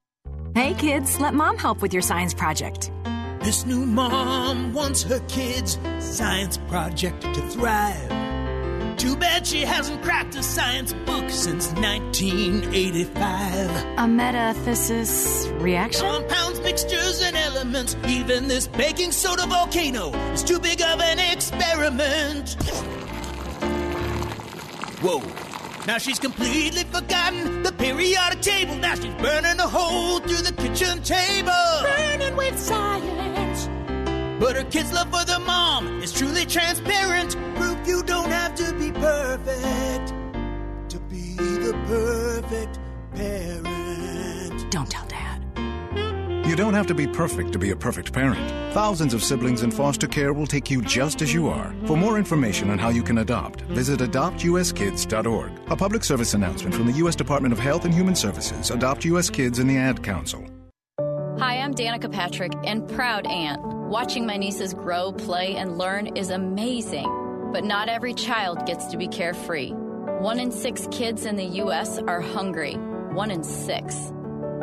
[0.54, 2.90] Hey kids, let mom help with your science project.
[3.40, 8.08] This new mom wants her kids' science project to thrive.
[8.96, 13.70] Too bad she hasn't cracked a science book since 1985.
[13.98, 16.06] A metathesis reaction?
[16.06, 17.96] Compounds, mixtures, and elements.
[18.06, 22.56] Even this baking soda volcano is too big of an experiment.
[25.00, 25.47] Whoa.
[25.88, 28.77] Now she's completely forgotten the periodic table.
[28.77, 31.51] Now she's burning a hole through the kitchen table.
[31.81, 33.70] Burning with science.
[34.38, 37.37] But her kids' love for their mom is truly transparent.
[37.57, 40.12] Proof you don't have to be perfect
[40.90, 42.79] to be the perfect
[43.14, 44.70] parent.
[44.70, 45.27] Don't tell dad.
[46.48, 48.40] You don't have to be perfect to be a perfect parent.
[48.72, 51.74] Thousands of siblings in foster care will take you just as you are.
[51.84, 55.52] For more information on how you can adopt, visit adoptuskids.org.
[55.70, 57.14] A public service announcement from the U.S.
[57.14, 59.28] Department of Health and Human Services, Adopt U.S.
[59.28, 60.42] Kids, and the Ad Council.
[61.38, 63.62] Hi, I'm Danica Patrick and proud aunt.
[63.62, 67.50] Watching my nieces grow, play, and learn is amazing.
[67.52, 69.72] But not every child gets to be carefree.
[70.20, 71.98] One in six kids in the U.S.
[71.98, 72.76] are hungry.
[73.12, 74.12] One in six.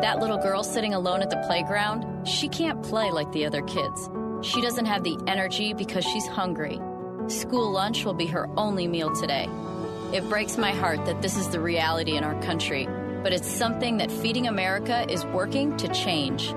[0.02, 4.10] That little girl sitting alone at the playground, she can't play like the other kids.
[4.42, 6.80] She doesn't have the energy because she's hungry.
[7.28, 9.48] School lunch will be her only meal today.
[10.12, 12.88] It breaks my heart that this is the reality in our country,
[13.24, 16.54] but it's something that Feeding America is working to change.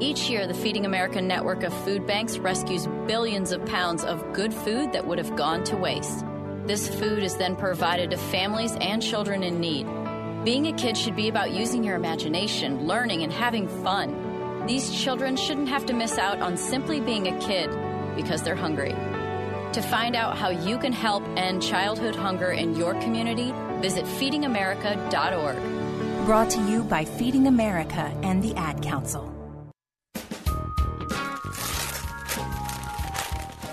[0.00, 4.52] Each year, the Feeding America network of food banks rescues billions of pounds of good
[4.52, 6.24] food that would have gone to waste.
[6.66, 9.86] This food is then provided to families and children in need.
[10.44, 14.66] Being a kid should be about using your imagination, learning, and having fun.
[14.66, 17.70] These children shouldn't have to miss out on simply being a kid
[18.14, 18.94] because they're hungry.
[19.72, 26.26] To find out how you can help end childhood hunger in your community, visit feedingamerica.org.
[26.26, 29.33] Brought to you by Feeding America and the Ad Council.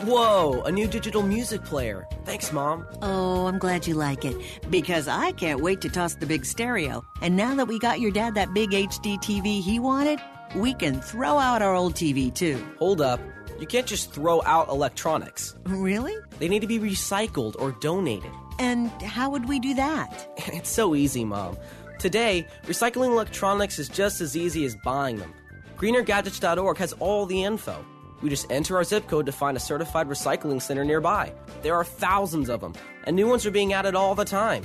[0.03, 2.07] Whoa, a new digital music player.
[2.25, 2.87] Thanks, Mom.
[3.03, 4.35] Oh, I'm glad you like it
[4.71, 7.05] because I can't wait to toss the big stereo.
[7.21, 10.19] And now that we got your dad that big HD TV he wanted,
[10.55, 12.65] we can throw out our old TV too.
[12.79, 13.19] Hold up.
[13.59, 15.55] You can't just throw out electronics.
[15.65, 16.15] Really?
[16.39, 18.31] They need to be recycled or donated.
[18.57, 20.27] And how would we do that?
[20.47, 21.57] It's so easy, Mom.
[21.99, 25.31] Today, recycling electronics is just as easy as buying them.
[25.77, 27.85] GreenerGadgets.org has all the info.
[28.21, 31.33] We just enter our zip code to find a certified recycling center nearby.
[31.61, 32.73] There are thousands of them,
[33.05, 34.63] and new ones are being added all the time.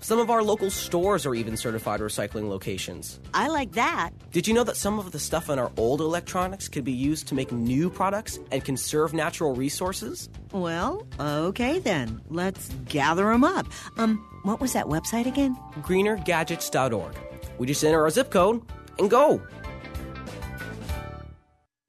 [0.00, 3.20] Some of our local stores are even certified recycling locations.
[3.32, 4.10] I like that.
[4.32, 7.26] Did you know that some of the stuff in our old electronics could be used
[7.28, 10.28] to make new products and conserve natural resources?
[10.52, 12.20] Well, okay then.
[12.28, 13.66] Let's gather them up.
[13.96, 15.56] Um, what was that website again?
[15.80, 17.16] greenergadgets.org.
[17.56, 18.60] We just enter our zip code
[18.98, 19.40] and go.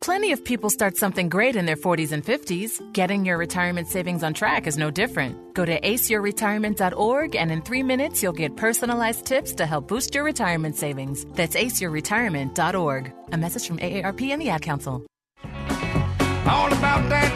[0.06, 2.80] Plenty of people start something great in their 40s and 50s.
[2.94, 5.56] Getting your retirement savings on track is no different.
[5.56, 10.24] Go to aceyourretirement.org and in three minutes you'll get personalized tips to help boost your
[10.24, 11.26] retirement savings.
[11.34, 13.14] That's aceyourretirement.org.
[13.32, 15.08] A message from AARP and the Ad Council.
[15.42, 17.32] All about that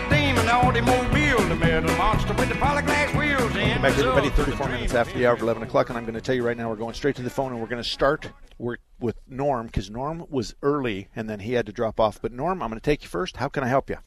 [0.49, 4.29] demon automobile, the metal monster with the polyglass wheels Welcome back, everybody.
[4.29, 6.57] 34 minutes after the hour of 11 o'clock, and I'm going to tell you right
[6.57, 9.91] now we're going straight to the phone, and we're going to start with Norm because
[9.91, 12.19] Norm was early, and then he had to drop off.
[12.19, 13.37] But Norm, I'm going to take you first.
[13.37, 13.97] How can I help you?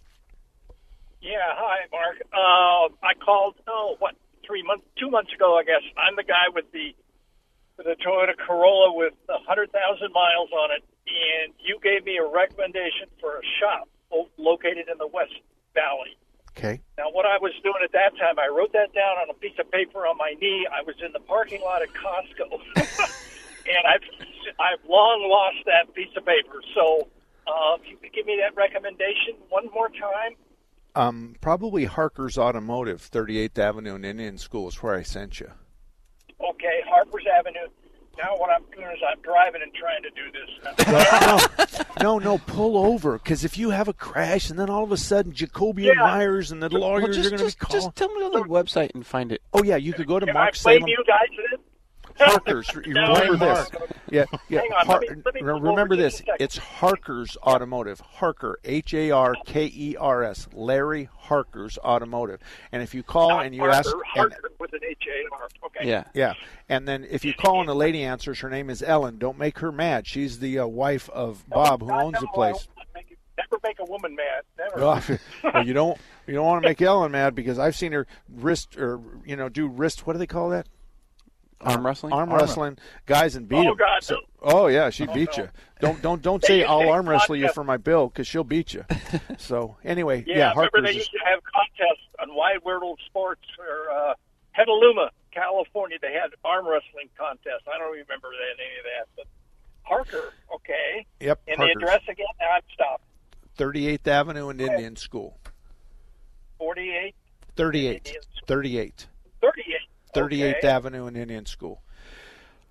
[1.21, 2.23] Yeah, hi, Mark.
[2.33, 3.55] Uh, I called.
[3.69, 4.17] Oh, what?
[4.45, 5.83] Three months, two months ago, I guess.
[5.97, 6.91] I'm the guy with the
[7.79, 9.15] with a Toyota Corolla with
[9.47, 13.89] hundred thousand miles on it, and you gave me a recommendation for a shop
[14.37, 15.39] located in the West
[15.75, 16.19] Valley.
[16.57, 16.81] Okay.
[16.99, 19.57] Now, what I was doing at that time, I wrote that down on a piece
[19.59, 20.67] of paper on my knee.
[20.71, 24.05] I was in the parking lot at Costco, and I've
[24.61, 26.61] I've long lost that piece of paper.
[26.75, 27.09] So,
[27.47, 30.37] uh, if you could give me that recommendation one more time.
[30.95, 35.51] Um, probably Harker's Automotive, 38th Avenue and Indian School is where I sent you.
[36.39, 37.69] Okay, Harper's Avenue.
[38.23, 40.49] Now what I'm doing is I'm driving and trying to do this.
[42.01, 44.93] no, no, no, pull over because if you have a crash and then all of
[44.93, 45.91] a sudden Jacoby Yeah.
[45.93, 47.83] and Meyers and the lawyers Well, just, are going to be just, calling.
[47.83, 49.43] just tell me on the website and find it.
[49.53, 50.89] Oh yeah, you could go to Can Mark I blame Salem.
[50.89, 51.52] you guys for this?
[52.19, 52.75] Harker's.
[52.87, 53.71] Remember this?
[54.11, 54.61] Yeah, yeah.
[54.61, 56.23] Hang on, let me- let me re- pull over remember this.
[56.41, 58.01] It's Harker's Automotive.
[58.01, 60.49] Harker, H A R K E R S.
[60.53, 62.41] Larry Harker's Automotive.
[62.73, 65.35] And if you call Not and you Harker, ask, and, Harker with an H A
[65.35, 65.49] R.
[65.67, 65.89] Okay.
[65.89, 66.35] yeah, yeah,
[66.69, 69.19] and then if you call and the lady answers, her name is Ellen.
[69.19, 70.07] Don't make her mad.
[70.07, 72.69] She's the uh, wife of Bob, who owns the place.
[72.95, 74.43] Make- Never make a woman mad.
[74.59, 74.79] Never.
[75.51, 78.77] Well, you don't you don't want to make Ellen mad because I've seen her wrist
[78.77, 80.07] or you know do wrist.
[80.07, 80.67] What do they call that?
[81.63, 82.13] Arm wrestling?
[82.13, 83.77] Arm Arm wrestling guys and beat Oh, 'em.
[83.77, 84.21] God, So- no.
[84.43, 85.45] oh yeah, she Oh, beat no.
[85.45, 85.51] you.
[85.81, 88.85] Don't don't don't say I'll arm wrestle you for my bill because she'll beat you.
[89.39, 93.01] So anyway, Yeah, yeah, remember Harker's they is- used to have contests on Wide World
[93.07, 94.15] Sports or uh,
[94.55, 95.99] Petaluma, California.
[96.01, 97.67] They had arm wrestling contests.
[97.67, 99.27] I don't remember that, any of that, but
[99.85, 101.07] Harker, okay.
[101.21, 101.75] Yep, And Harker's.
[101.75, 102.27] the address again?
[102.41, 103.05] Now I'm stopped.
[103.59, 105.39] 38th Avenue and Indian School.
[106.59, 107.15] 48,
[107.57, 108.17] 38.
[108.47, 109.07] 38.
[109.41, 109.81] 38.
[110.15, 110.69] 38th okay.
[110.69, 111.83] Avenue and Indian School.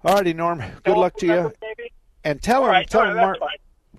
[0.04, 0.60] All righty, Norm.
[0.60, 1.54] Good Don't luck to you.
[1.62, 1.92] maybe?
[2.24, 3.50] And tell All him, right, tell him Mark, fine.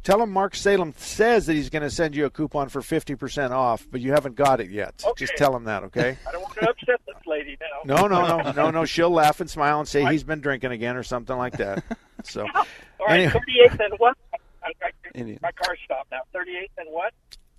[0.03, 3.15] tell him Mark Salem says that he's going to send you a coupon for fifty
[3.15, 5.03] percent off, but you haven't got it yet.
[5.17, 6.17] Just tell him that, okay?
[6.29, 7.97] I don't want to upset this lady now.
[7.97, 8.85] No, no, no, no, no.
[8.85, 11.85] She'll laugh and smile and say he's been drinking again or something like that.
[12.25, 12.65] So, All
[13.09, 14.17] right, anyway, 38th and what?
[14.63, 15.39] I, I, Indian.
[15.43, 16.21] my car stopped now.
[16.35, 17.13] 38th and what?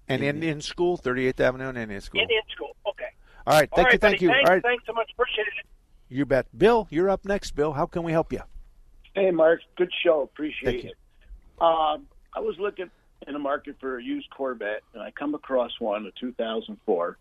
[0.07, 2.21] and Indian School, 38th Avenue and Indian School.
[2.21, 2.75] Indian School.
[2.87, 3.05] Okay.
[3.45, 4.25] All right, thank right, you, thank buddy.
[4.25, 4.31] you.
[4.31, 5.09] Thanks, All right, thanks so much.
[5.13, 5.52] Appreciate it.
[6.13, 6.47] You bet.
[6.57, 7.55] Bill, you're up next.
[7.55, 8.41] Bill, how can we help you?
[9.15, 9.61] Hey, Mark.
[9.75, 10.21] Good show.
[10.21, 10.89] Appreciate Thank you.
[10.91, 11.61] it.
[11.61, 12.89] Um, I was looking
[13.27, 17.17] in the market for a used Corvette, and I come across one, a 2004.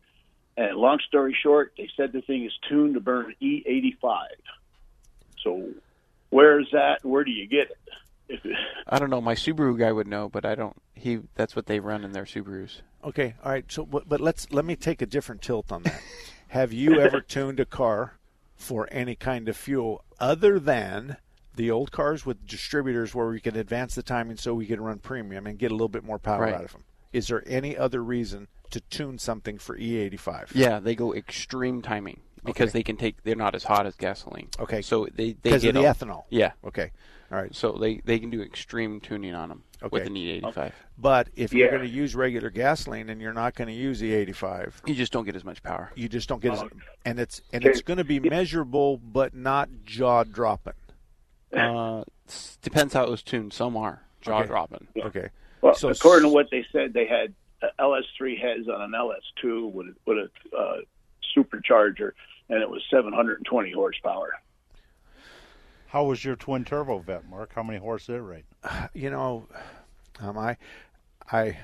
[0.56, 4.26] And long story short, they said the thing is tuned to burn E85.
[5.42, 5.70] So
[6.30, 7.04] where is that?
[7.04, 7.78] Where do you get it?
[8.28, 9.20] It I don't know.
[9.20, 10.76] My Subaru guy would know, but I don't.
[10.94, 12.82] He that's what they run in their Subarus.
[13.02, 13.64] Okay, all right.
[13.68, 16.00] So, but, but let's let me take a different tilt on that.
[16.48, 18.18] Have you ever tuned a car
[18.62, 21.16] for any kind of fuel other than
[21.54, 24.98] the old cars with distributors where we could advance the timing so we could run
[24.98, 26.54] premium and get a little bit more power Right.
[26.54, 26.84] out of them?
[27.12, 30.52] Is there any other reason to tune something for E E85?
[30.54, 32.78] Yeah, they go extreme timing because Okay.
[32.78, 33.22] they can take.
[33.22, 34.48] They're not as hot as gasoline.
[34.58, 34.80] Okay.
[34.80, 36.24] So they they 'Cause of the ethanol.
[36.30, 36.52] Yeah.
[36.64, 36.90] Okay.
[37.30, 37.54] All right.
[37.54, 40.06] So they they can do extreme tuning on them with Okay.
[40.06, 40.72] an E85.
[40.98, 44.12] But if you're going to use regular gasoline and you're not going to use the
[44.12, 45.90] E85, you just don't get as much power.
[45.94, 46.64] You just don't get as,
[47.04, 50.74] and it's and it's going to be measurable, but not jaw dropping.
[51.54, 52.02] Uh,
[52.62, 53.52] depends how it was tuned.
[53.52, 54.46] Some are jaw Okay.
[54.46, 54.86] dropping.
[54.96, 55.28] Okay.
[55.60, 59.70] Well, So- according to what they said, they had uh, LS3 heads on an LS2
[59.70, 60.76] with a- with a uh,
[61.36, 62.12] supercharger,
[62.48, 64.30] and it was 720 horsepower.
[65.88, 67.52] How was your twin turbo vet, Mark?
[67.54, 68.44] How many horse did it rate?
[68.94, 69.46] You know,
[70.22, 70.56] um, I,
[71.30, 71.56] I,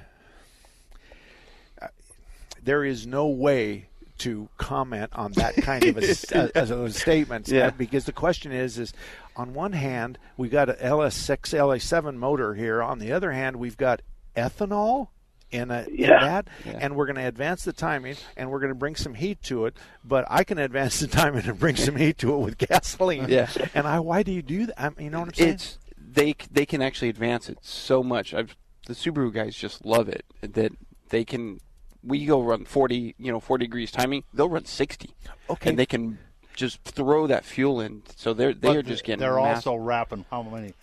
[2.62, 3.86] there is no way
[4.18, 6.00] to comment on that kind of a,
[6.58, 7.68] a- a statement Yeah.
[7.68, 8.92] uh, because the question is is
[9.36, 13.76] on one hand we've got an LS6 LA7 motor here on the other hand we've
[13.76, 14.02] got
[14.36, 15.08] ethanol
[15.50, 16.06] in, a, Yeah.
[16.18, 16.48] in that,
[16.78, 19.64] and we're going to advance the timing, and we're going to bring some heat to
[19.64, 19.74] it.
[20.04, 23.30] But I can advance the timing and bring some heat to it with gasoline.
[23.30, 23.48] Yeah.
[23.74, 24.78] And I, why do you do that?
[24.78, 25.54] I mean, you know what I'm saying?
[25.54, 25.78] It's
[26.12, 28.34] they they can actually advance it so much.
[28.34, 28.56] I've,
[28.86, 30.72] the Subaru guys just love it that
[31.10, 31.60] they can.
[32.02, 34.24] We go run forty, you know, forty degrees timing.
[34.32, 35.10] They'll run sixty.
[35.50, 35.70] Okay.
[35.70, 36.18] and they can
[36.54, 38.02] just throw that fuel in.
[38.16, 39.20] So they're they But are just getting.
[39.20, 40.74] They're mass- also wrapping how many?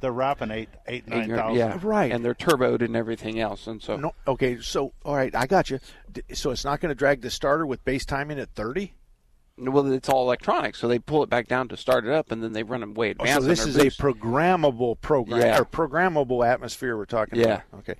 [0.00, 1.56] They're wrapping eight, eight, eight nine grand- thousand.
[1.56, 2.10] yeah, Right.
[2.10, 5.70] and they're turboed and everything else, and so No, okay, so all right, I got
[5.70, 5.78] you.
[6.34, 8.92] So it's not going to drag the starter with base timing at 30.
[9.58, 10.74] Well, it's all electronic.
[10.76, 12.94] So they pull it back down to start it up, and then they run them
[12.94, 13.42] way Oh, advanced.
[13.42, 15.58] so this is a programmable program Yeah.
[15.58, 17.44] or programmable atmosphere we're talking Yeah.
[17.70, 17.80] about.
[17.80, 17.94] Okay,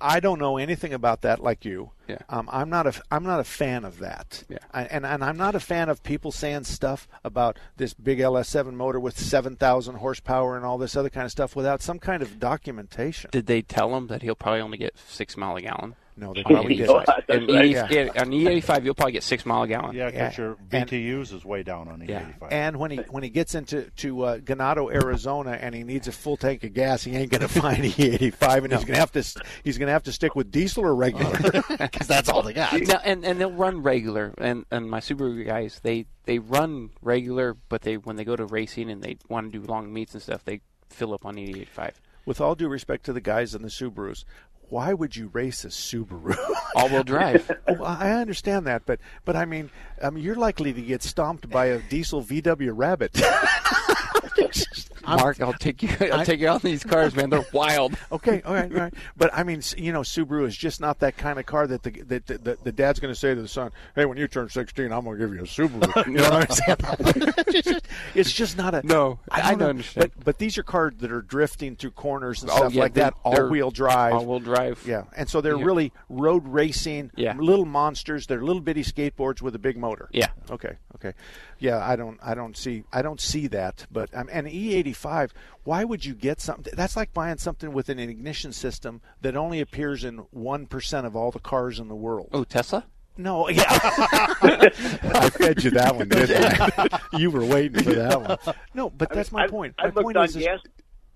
[0.00, 1.90] I don't know anything about that like you.
[2.08, 2.18] Yeah.
[2.28, 4.44] Um, I'm not a I'm not a fan of that.
[4.48, 4.58] Yeah.
[4.72, 8.74] I, and and I'm not a fan of people saying stuff about this big LS7
[8.74, 12.38] motor with 7,000 horsepower and all this other kind of stuff without some kind of
[12.40, 13.30] documentation.
[13.32, 15.94] Did they tell him that he'll probably only get six mile a gallon?
[16.20, 16.90] No, they probably did.
[17.28, 17.70] And right.
[17.70, 17.88] Yeah.
[17.90, 19.96] yeah, on E85, you'll probably get six mile a gallon.
[19.96, 20.44] Yeah, because Yeah.
[20.44, 22.28] your And- BTUs is way down on the Yeah.
[22.50, 26.12] And when he when he gets into to uh, Ganado, Arizona, and he needs a
[26.12, 29.12] full tank of gas, he ain't going to find E85, and he's going to have
[29.12, 29.24] to
[29.64, 31.38] he's going to have to stick with diesel or regular
[31.78, 32.72] because that's all they got.
[32.80, 37.54] Now, and and they'll run regular, and and my Subaru guys they they run regular,
[37.68, 40.22] but they when they go to racing and they want to do long meets and
[40.22, 40.60] stuff, they
[40.90, 41.92] fill up on E E85.
[42.26, 44.24] With all due respect to the guys in the Subarus,
[44.70, 46.36] why would you race a Subaru?
[46.74, 47.50] All-wheel drive.
[47.68, 49.70] oh, I understand that, but but I mean,
[50.02, 53.20] I mean, you're likely to get stomped by a diesel VW Rabbit.
[55.06, 55.88] Mark, I'll take you.
[56.00, 57.30] I'll I- take you on these cars, man.
[57.30, 57.96] They're wild.
[58.12, 58.94] Okay, all right, all right.
[59.16, 61.90] But I mean, you know, Subaru is just not that kind of car that the
[62.08, 64.48] that the, the, the dad's going to say to the son, "Hey, when you turn
[64.48, 66.76] 16, I'm going to give you a Subaru." You know what I'm
[67.06, 67.78] saying?
[68.14, 68.84] it's, just, not a.
[68.86, 70.10] No, I don't don't understand.
[70.16, 72.94] But but these are cars that are drifting through corners and Oh, stuff yeah, like
[72.94, 74.12] they- that, all-wheel drive.
[74.14, 74.82] all-wheel drive.
[74.86, 75.64] Yeah, and so they're Yeah.
[75.64, 77.36] really road racing, Yeah.
[77.38, 78.26] little monsters.
[78.26, 80.08] They're little bitty skateboards with a big motor.
[80.12, 80.28] Yeah.
[80.50, 80.76] Okay.
[80.96, 81.12] Okay.
[81.58, 82.18] Yeah, I don't.
[82.22, 82.82] I don't see.
[82.92, 83.86] I don't see that.
[83.90, 85.30] But um, an E85.
[85.64, 86.72] Why would you get something?
[86.76, 91.14] That's like buying something with an ignition system that only appears in one percent of
[91.14, 92.28] all the cars in the world.
[92.32, 92.84] Oh, Tesla.
[93.16, 93.64] No, yeah.
[93.68, 97.00] I fed you that one, didn't I?
[97.18, 98.56] you were waiting for that one.
[98.74, 99.74] No, but that's my I- point.
[99.78, 100.60] I My looked point on is, is gas.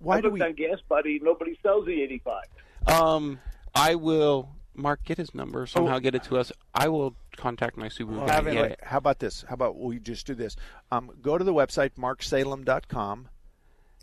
[0.01, 0.43] why I do looked we?
[0.43, 1.19] on Gas Buddy.
[1.23, 2.43] Nobody sells the 85.
[2.87, 3.41] Um,
[3.75, 4.51] I will.
[4.75, 5.99] Mark, get his number somehow.
[5.99, 6.53] Get it to us.
[6.75, 8.27] I will contact my Subaru.
[8.27, 8.81] Guy have and get it.
[8.83, 9.45] How about this?
[9.49, 10.57] How about we just do this?
[10.91, 13.29] Um, go to the website marksalem.com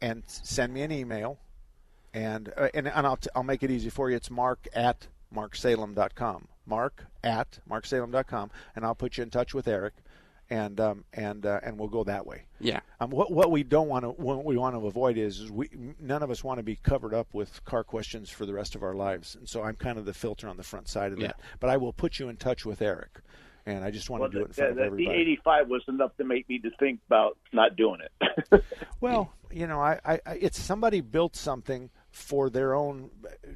[0.02, 1.40] and send me an email,
[2.14, 4.16] and uh, and, and I'll, t- I'll make it easy for you.
[4.16, 6.48] It's mark at marksalem.com.
[6.66, 9.94] Mark at marksalem.com, and I'll put you in touch with Eric,
[10.52, 12.44] and um, and uh, and we'll go that way.
[12.60, 12.82] Yeah.
[13.00, 15.70] Um, what what we don't want to what we want to avoid is, is we
[16.00, 18.84] none of us want to be covered up with car questions for the rest of
[18.84, 21.28] our lives, and so I'm kind of the filter on the front side of Yeah.
[21.28, 21.40] that.
[21.62, 23.22] But I will put you in touch with Eric,
[23.66, 25.16] and I just want Well, to do it in the, front the, of everybody.
[25.16, 28.64] the 85 was enough to make me to think about not doing it.
[29.00, 33.10] Well, you know, I, I, I it's somebody built something for their own.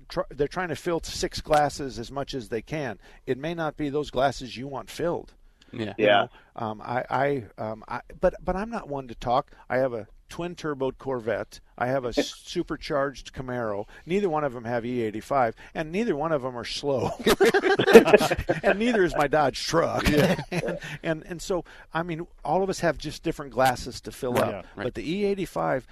[0.09, 2.97] Tr- they're trying to fill six glasses as much as they can.
[3.27, 5.33] It may not be those glasses you want filled.
[5.75, 5.93] Yeah.
[5.97, 6.27] You Yeah.
[6.57, 9.51] know, um, I, I, um, I, but but I'm not one to talk.
[9.69, 11.59] I have a twin turboed Corvette.
[11.77, 13.85] I have a supercharged Camaro.
[14.05, 17.11] Neither one of them have E85, and neither one of them are slow.
[18.63, 20.07] and neither is my Dodge truck.
[20.11, 21.63] and, and and so
[21.93, 24.43] I mean, all of us have just different glasses to fill Right.
[24.43, 24.51] up.
[24.51, 24.83] Yeah, right.
[24.85, 25.83] But the E85.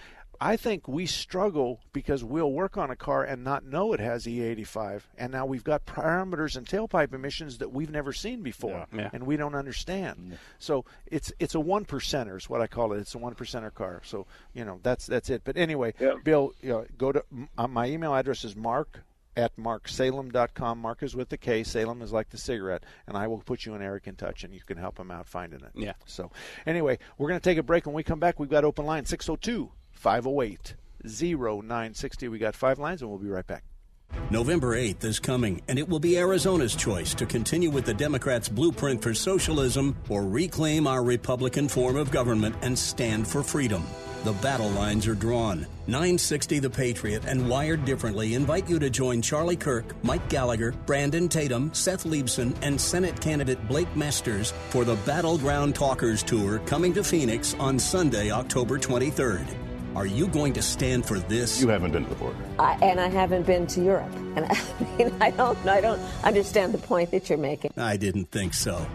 [0.46, 4.26] I think we struggle because we'll work on a car and not know it has
[4.26, 9.00] E85, and now we've got parameters and tailpipe emissions that we've never seen before, Yeah.
[9.04, 9.10] Yeah.
[9.14, 10.38] and we don't understand.
[10.60, 13.00] So it's it's a one percenter is what I call it.
[13.00, 14.02] It's a one percenter car.
[14.04, 15.44] So you know that's that's it.
[15.46, 16.16] But anyway, Yeah.
[16.24, 17.24] Bill, you know, go to
[17.58, 19.00] uh, my email address is mark
[19.38, 20.78] at marksalem.com.
[20.78, 21.64] Mark is with the K.
[21.64, 24.54] Salem is like the cigarette, and I will put you and Eric in touch, and
[24.54, 25.72] you can help him out finding it.
[25.74, 25.94] Yeah.
[26.06, 26.32] So
[26.66, 27.86] anyway, we're going to take a break.
[27.86, 29.72] When we come back, we've got open line 602
[30.04, 30.76] 508
[31.06, 32.28] 0960.
[32.28, 33.64] We got five lines, and we'll be right back.
[34.30, 38.50] November 8th is coming, and it will be Arizona's choice to continue with the Democrats'
[38.50, 43.84] blueprint for socialism or reclaim our Republican form of government and stand for freedom.
[44.26, 45.66] The battle lines are drawn.
[45.88, 51.30] 960 The Patriot and Wired Differently invite you to join Charlie Kirk, Mike Gallagher, Brandon
[51.30, 57.04] Tatum, Seth Leibsohn, and Senate candidate Blake Masters for the Battleground Talkers Tour coming to
[57.04, 59.73] Phoenix on Sunday, October 23rd.
[59.96, 61.62] Are you going to stand for this?
[61.62, 62.38] You haven't been to the border.
[62.58, 66.74] I, and I haven't been to Europe, and I mean, I don't, I don't understand
[66.74, 67.74] the point that you're making.
[67.78, 68.86] I didn't think so.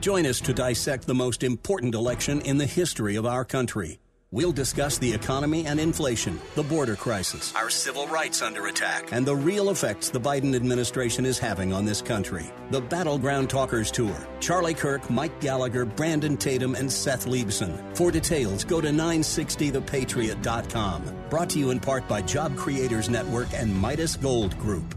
[0.00, 3.98] Join us to dissect the most important election in the history of our country.
[4.32, 9.24] We'll discuss the economy and inflation, the border crisis, our civil rights under attack, and
[9.24, 12.44] the real effects the Biden administration is having on this country.
[12.72, 14.26] The Battleground Talkers Tour.
[14.40, 17.96] Charlie Kirk, Mike Gallagher, Brandon Tatum, and Seth Leibsohn.
[17.96, 21.04] For details, go to 960thepatriot.com.
[21.30, 24.95] Brought to you in part by Job Creators Network and Midas Gold Group.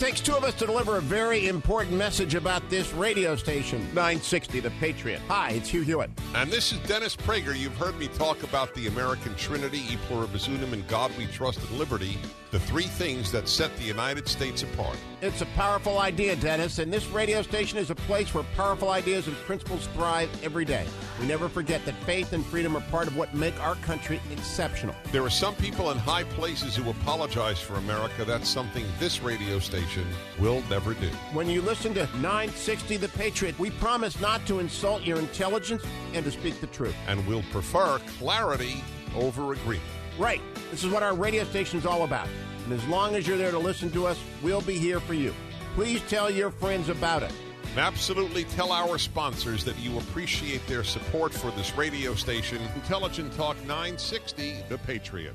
[0.00, 4.60] Takes two of us to deliver a very important message about this radio station, 960
[4.60, 5.20] The Patriot.
[5.28, 6.08] Hi, it's Hugh Hewitt.
[6.34, 7.54] And this is Dennis Prager.
[7.54, 11.58] You've heard me talk about the American Trinity, E pluribus unum, and God we trust
[11.58, 12.16] and liberty,
[12.50, 14.96] the three things that set the United States apart.
[15.22, 19.28] It's a powerful idea, Dennis, and this radio station is a place where powerful ideas
[19.28, 20.84] and principles thrive every day.
[21.20, 24.94] We never forget that faith and freedom are part of what make our country exceptional.
[25.12, 28.24] There are some people in high places who apologize for America.
[28.24, 30.06] That's something this radio station
[30.38, 31.08] will never do.
[31.32, 35.84] When you listen to 960 The Patriot, we promise not to insult your intelligence
[36.14, 36.96] and to speak the truth.
[37.06, 38.82] And we'll prefer clarity
[39.14, 39.99] over agreement.
[40.20, 40.42] Right.
[40.70, 42.28] This is what our radio station is all about.
[42.64, 45.32] And as long as you're there to listen to us, we'll be here for you.
[45.74, 47.32] Please tell your friends about it.
[47.70, 53.32] And absolutely tell our sponsors that you appreciate their support for this radio station, Intelligent
[53.32, 55.34] Talk 960, The Patriot.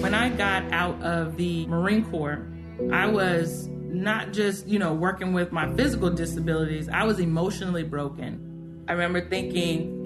[0.00, 2.44] When I got out of the Marine Corps,
[2.90, 8.84] I was not just, you know, working with my physical disabilities, I was emotionally broken.
[8.88, 10.05] I remember thinking,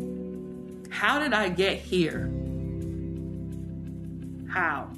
[0.91, 2.31] how did I get here?
[4.49, 4.91] How?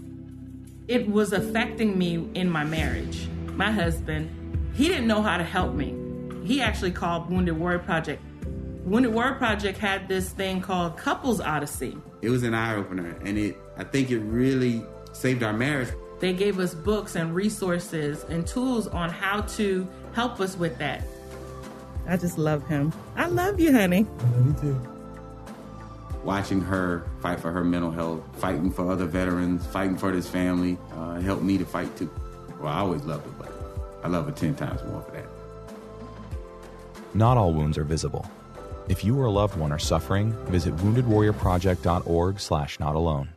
[0.89, 3.29] It was affecting me in my marriage.
[3.55, 4.31] My husband,
[4.75, 5.95] he didn't know how to help me.
[6.45, 8.23] He actually called Wounded Warrior Project.
[8.85, 11.97] Wounded Warrior Project had this thing called Couples Odyssey.
[12.21, 15.89] It was an eye opener, and it I think it really saved our marriage.
[16.19, 21.05] They gave us books and resources and tools on how to help us with that.
[22.09, 22.93] I just love him.
[23.17, 24.07] I love you, honey.
[24.19, 24.92] I love you too.
[26.25, 30.79] Watching her fight for her mental health, fighting for other veterans, fighting for this family,
[30.95, 32.11] uh, helped me to fight too.
[32.61, 33.53] Well, I always loved her, but
[34.05, 35.27] I love her 10 times more for that.
[37.15, 38.25] Not all wounds are visible.
[38.89, 43.29] If you or a loved one are suffering, visit woundedwarriorproject.org slash not alone.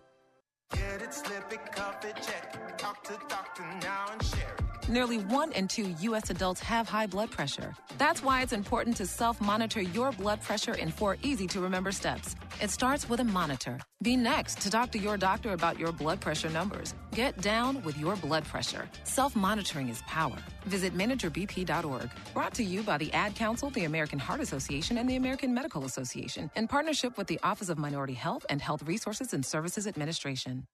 [4.87, 6.29] Nearly one in two U.S.
[6.29, 7.73] adults have high blood pressure.
[7.97, 11.91] That's why it's important to self monitor your blood pressure in four easy to remember
[11.91, 12.35] steps.
[12.61, 13.79] It starts with a monitor.
[14.01, 16.93] Be next to talk to your doctor about your blood pressure numbers.
[17.11, 18.89] Get down with your blood pressure.
[19.03, 20.37] Self monitoring is power.
[20.65, 22.09] Visit manageyourbp.org.
[22.33, 25.83] Brought to you by the Ad Council, the American Heart Association, and the American Medical
[25.83, 30.65] Association in partnership with the Office of Minority Health and Health Resources and Services Administration.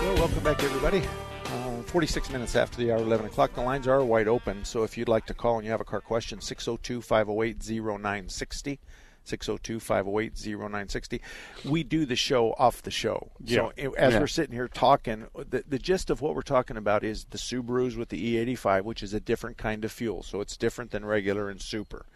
[0.00, 1.02] Well, welcome back, everybody.
[1.44, 3.52] Uh, 46 minutes after the hour, 11 o'clock.
[3.54, 5.84] The lines are wide open, so if you'd like to call and you have a
[5.84, 8.80] car question, 602 508 0960.
[9.30, 11.22] 602 508 0960.
[11.64, 13.30] We do the show off the show.
[13.46, 13.88] So Yeah.
[13.96, 14.20] as Yeah.
[14.20, 17.96] we're sitting here talking, the, the gist of what we're talking about is the Subarus
[17.96, 20.22] with the E85, which is a different kind of fuel.
[20.22, 22.06] So it's different than regular and super.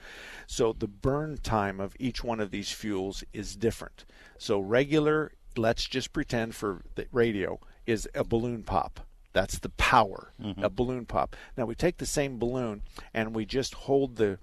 [0.47, 4.05] So the burn time of each one of these fuels is different.
[4.39, 9.01] So regular, let's just pretend for the radio, is a balloon pop.
[9.33, 10.63] That's the power, mm-hmm.
[10.63, 11.35] a balloon pop.
[11.57, 14.39] Now we take the same balloon and we just hold the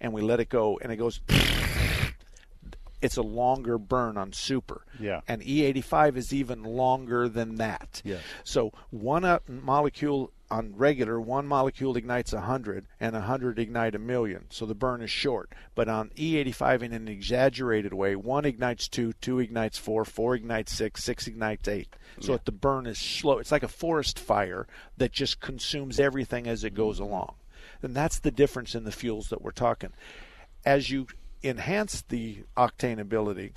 [0.00, 1.20] and we let it go and it goes
[3.02, 4.84] it's a longer burn on super.
[4.98, 5.20] Yeah.
[5.28, 8.00] And E85 is even longer than that.
[8.04, 8.22] Yes.
[8.44, 14.46] So one uh, molecule on regular, one molecule ignites 100 and 100 ignite a million.
[14.48, 15.50] So the burn is short.
[15.74, 20.72] But on E85 in an exaggerated way, one ignites 2, 2 ignites 4, 4 ignites
[20.72, 21.88] 6, 6 ignites 8.
[22.20, 22.38] So Yeah.
[22.44, 23.38] the burn is slow.
[23.38, 24.66] It's like a forest fire
[24.96, 27.34] that just consumes everything as it goes along.
[27.82, 29.92] And that's the difference in the fuels that we're talking.
[30.64, 31.08] As you
[31.42, 33.52] enhance the octane ability,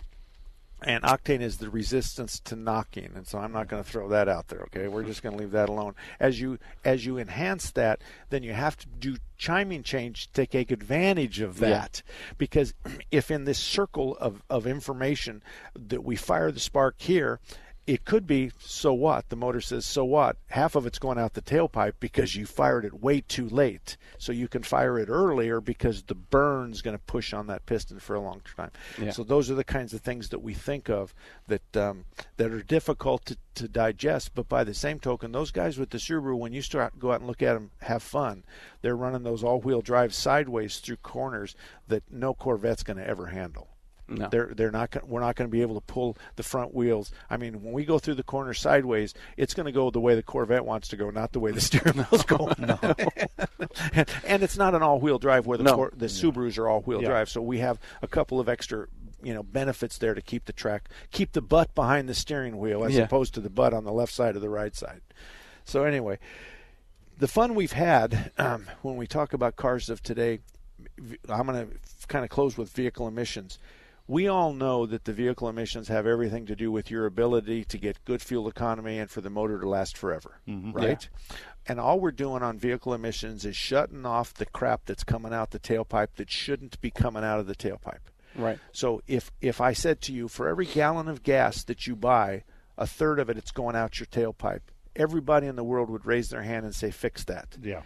[0.82, 4.30] and octane is the resistance to knocking and so i'm not going to throw that
[4.30, 7.72] out there okay we're just going to leave that alone as you as you enhance
[7.72, 8.00] that
[8.30, 11.70] then you have to do timing change to take advantage of Yeah.
[11.70, 12.02] that
[12.38, 12.74] because
[13.12, 15.44] if in this circle of, of information
[15.76, 17.42] that we fire the spark here
[17.90, 19.30] it could be so what?
[19.30, 20.38] The motor says so what?
[20.50, 23.98] Half of it's going out the tailpipe because you fired it way too late.
[24.20, 28.00] So you can fire it earlier because the burn's going to push on that piston
[28.00, 28.70] for a long time.
[29.02, 29.10] Yeah.
[29.10, 31.16] so those are the kinds of things that we think of
[31.48, 32.06] that um,
[32.38, 34.36] that are difficult to, to digest.
[34.36, 37.22] But by the same token those guys with the Subaru when you start go out
[37.22, 38.44] and look at them have fun.
[38.84, 41.56] They're running those all-wheel drive sideways through corners
[41.88, 43.68] that no Corvette's going to ever handle
[44.10, 44.28] No.
[44.30, 45.08] They're they're not.
[45.08, 47.12] We're not going to be able to pull the front wheels.
[47.30, 50.16] I mean, when we go through the corner sideways, it's going to go the way
[50.16, 52.56] the Corvette wants to go, not the way the steering wheel's going.
[52.60, 52.80] no.
[53.94, 55.76] and, and it's not an all-wheel drive where the No.
[55.76, 57.10] Cor- the Subarus are all-wheel Yeah.
[57.10, 57.30] drive.
[57.30, 58.88] So we have a couple of extra.
[59.22, 62.86] You know benefits there to keep the track, keep the butt behind the steering wheel
[62.86, 63.04] as Yeah.
[63.04, 65.02] opposed to the butt on the left side of the right side.
[65.66, 66.20] So anyway,
[67.18, 70.40] the fun we've had um, when we talk about cars of today,
[71.28, 73.60] i'm going to kind of close with vehicle emissions.
[74.10, 77.78] We all know that the vehicle emissions have everything to do with your ability to
[77.78, 80.72] get good fuel economy and for the motor to last forever, mm-hmm.
[80.72, 81.08] right?
[81.68, 85.52] And all we're doing on vehicle emissions is shutting off the crap that's coming out
[85.52, 88.00] the tailpipe that shouldn't be coming out of the tailpipe.
[88.36, 88.58] Right.
[88.72, 92.46] So if if I said to you, for every gallon of gas that you buy,
[92.80, 94.62] a third of it it's going out your tailpipe,
[94.96, 97.84] everybody in the world would raise their hand and say, "Fix that." Yeah.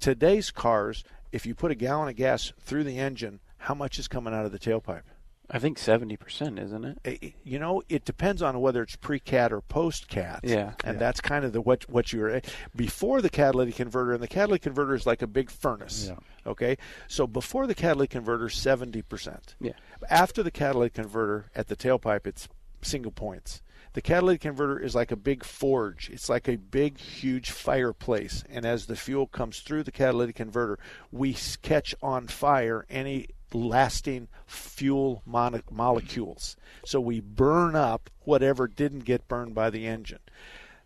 [0.00, 4.08] Today's cars, if you put a gallon of gas through the engine, how much is
[4.08, 5.02] coming out of the tailpipe?
[5.48, 6.98] I think seventy percent, isn't it?
[7.04, 10.40] Eh, You know, it depends on whether it's pre-cat or post-cat.
[10.42, 10.72] Yeah.
[10.84, 10.98] and Yeah.
[10.98, 12.40] that's kind of the what what you're
[12.74, 16.08] before the catalytic converter, and the catalytic converter is like a big furnace.
[16.08, 16.16] Yeah.
[16.50, 16.76] Okay,
[17.08, 19.54] so before the catalytic converter, seventy percent.
[19.60, 19.72] Yeah.
[20.10, 22.48] After the catalytic converter at the tailpipe, it's
[22.82, 23.62] single points.
[23.94, 26.10] The catalytic converter is like a big forge.
[26.10, 28.44] It's like a big, huge fireplace.
[28.50, 30.78] And as the fuel comes through the catalytic converter,
[31.10, 36.56] we catch on fire any lasting fuel mon- molecules.
[36.84, 40.20] So we burn up whatever didn't get burned by the engine.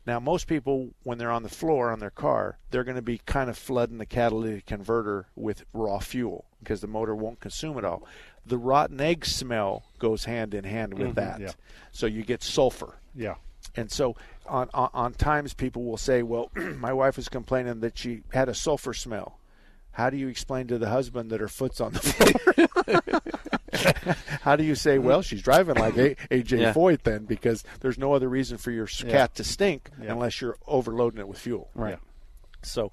[0.06, 3.20] Now, most people, when they're on the floor on their car, they're going to be
[3.26, 7.84] kind of flooding the catalytic converter with raw fuel because the motor won't consume it
[7.84, 8.02] all.
[8.46, 11.14] The rotten egg smell goes hand in hand with Mhm.
[11.16, 11.40] that.
[11.40, 11.52] Yeah.
[11.92, 12.96] So you get sulfur.
[13.14, 13.34] Yeah.
[13.76, 17.98] And so on, on, on times people will say, well, my wife was complaining that
[17.98, 19.38] she had a sulfur smell.
[20.00, 23.20] How do you explain to the husband that her foot's on the floor?
[24.40, 26.72] How do you say, well, she's driving like a- AJ Yeah.
[26.72, 29.10] Foyt then because there's no other reason for your Yeah.
[29.10, 30.12] cat to stink Yeah.
[30.12, 31.68] unless you're overloading it with fuel.
[31.74, 31.98] Right.
[32.62, 32.92] So,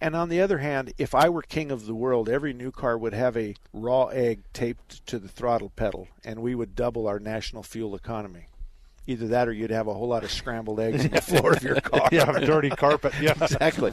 [0.00, 2.96] and on the other hand, if I were king of the world, every new car
[2.96, 7.18] would have a raw egg taped to the throttle pedal, and we would double our
[7.18, 8.48] national fuel economy.
[9.06, 11.62] Either that, or you'd have a whole lot of scrambled eggs on the floor of
[11.62, 12.08] your car.
[12.10, 13.12] Yeah, dirty carpet.
[13.20, 13.34] Yeah.
[13.40, 13.92] exactly.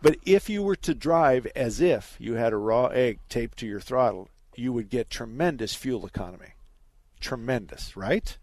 [0.00, 3.66] But if you were to drive as if you had a raw egg taped to
[3.66, 6.54] your throttle, you would get tremendous fuel economy.
[7.20, 8.36] Tremendous, right?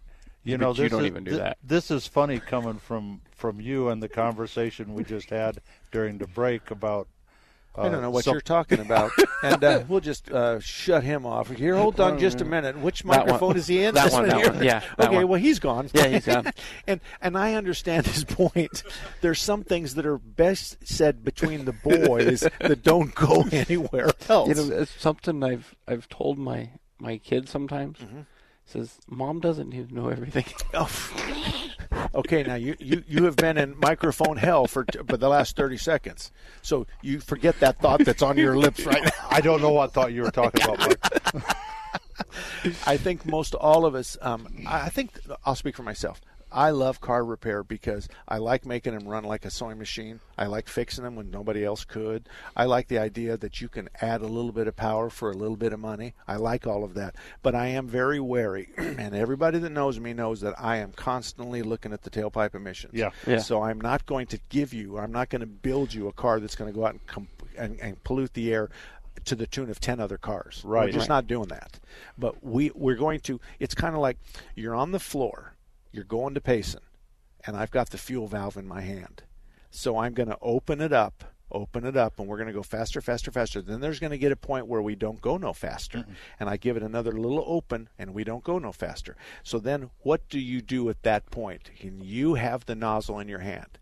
[0.44, 1.58] You know, But you don't is, even do thi- that.
[1.64, 5.60] This is funny coming from from you and the conversation we just had
[5.92, 7.08] during the break about.
[7.76, 9.12] I don't know what some- you're talking about,
[9.44, 11.50] and uh, we'll just uh, shut him off.
[11.50, 12.78] Here, hold on just a minute.
[12.78, 13.18] Which That one.
[13.20, 13.96] microphone is he in?
[13.96, 14.52] That This one, that here?
[14.52, 14.64] one.
[14.64, 15.28] Yeah, that Okay, one.
[15.30, 15.90] well he's gone.
[15.94, 16.52] Yeah, he's gone.
[16.88, 18.84] and and I understand his point.
[19.22, 24.50] There's some things that are best said between the boys that don't go anywhere else.
[24.50, 28.00] You know, it's something I've I've told my my kids sometimes.
[28.00, 28.22] Mm-hmm.
[28.66, 30.46] Says mom doesn't need to know everything.
[32.16, 35.56] Okay, now you, you, you have been in microphone hell for, t- for the last
[35.56, 36.32] 30 seconds.
[36.62, 39.12] So you forget that thought that's on your lips right now.
[39.30, 41.56] I don't know what thought you were talking about, Mark.
[42.86, 45.12] I think most all of us, um, I think
[45.46, 46.22] I'll speak for myself.
[46.52, 50.20] I love car repair because I like making them run like a sewing machine.
[50.38, 52.28] I like fixing them when nobody else could.
[52.56, 55.36] I like the idea that you can add a little bit of power for a
[55.36, 56.14] little bit of money.
[56.28, 57.16] I like all of that.
[57.42, 61.62] But I am very wary, and everybody that knows me knows that I am constantly
[61.62, 62.94] looking at the tailpipe emissions.
[62.96, 63.12] Yeah.
[63.26, 63.38] Yeah.
[63.40, 66.40] So I'm not going to give you, I'm not going to build you a car
[66.40, 67.28] that's going to go out and, com-
[67.58, 68.70] and, and pollute the air
[69.26, 70.62] to the tune of 10 other cars.
[70.66, 70.86] Right.
[70.86, 71.16] We're just Right.
[71.16, 71.80] not doing that.
[72.18, 74.18] But we, we're going to, it's kind of like
[74.56, 75.54] you're on the floor,
[75.92, 76.82] you're going to Payson,
[77.46, 79.24] and I've got the fuel valve in my hand.
[79.70, 82.64] So I'm going to open it up, open it up, and we're going to go
[82.64, 83.62] faster, faster, faster.
[83.62, 86.00] Then there's going to get a point where we don't go no faster.
[86.00, 86.12] Mm-hmm.
[86.40, 89.16] And I give it another little open, and we don't go no faster.
[89.44, 91.72] So then what do you do at that point?
[91.82, 93.80] And you have the nozzle in your hand.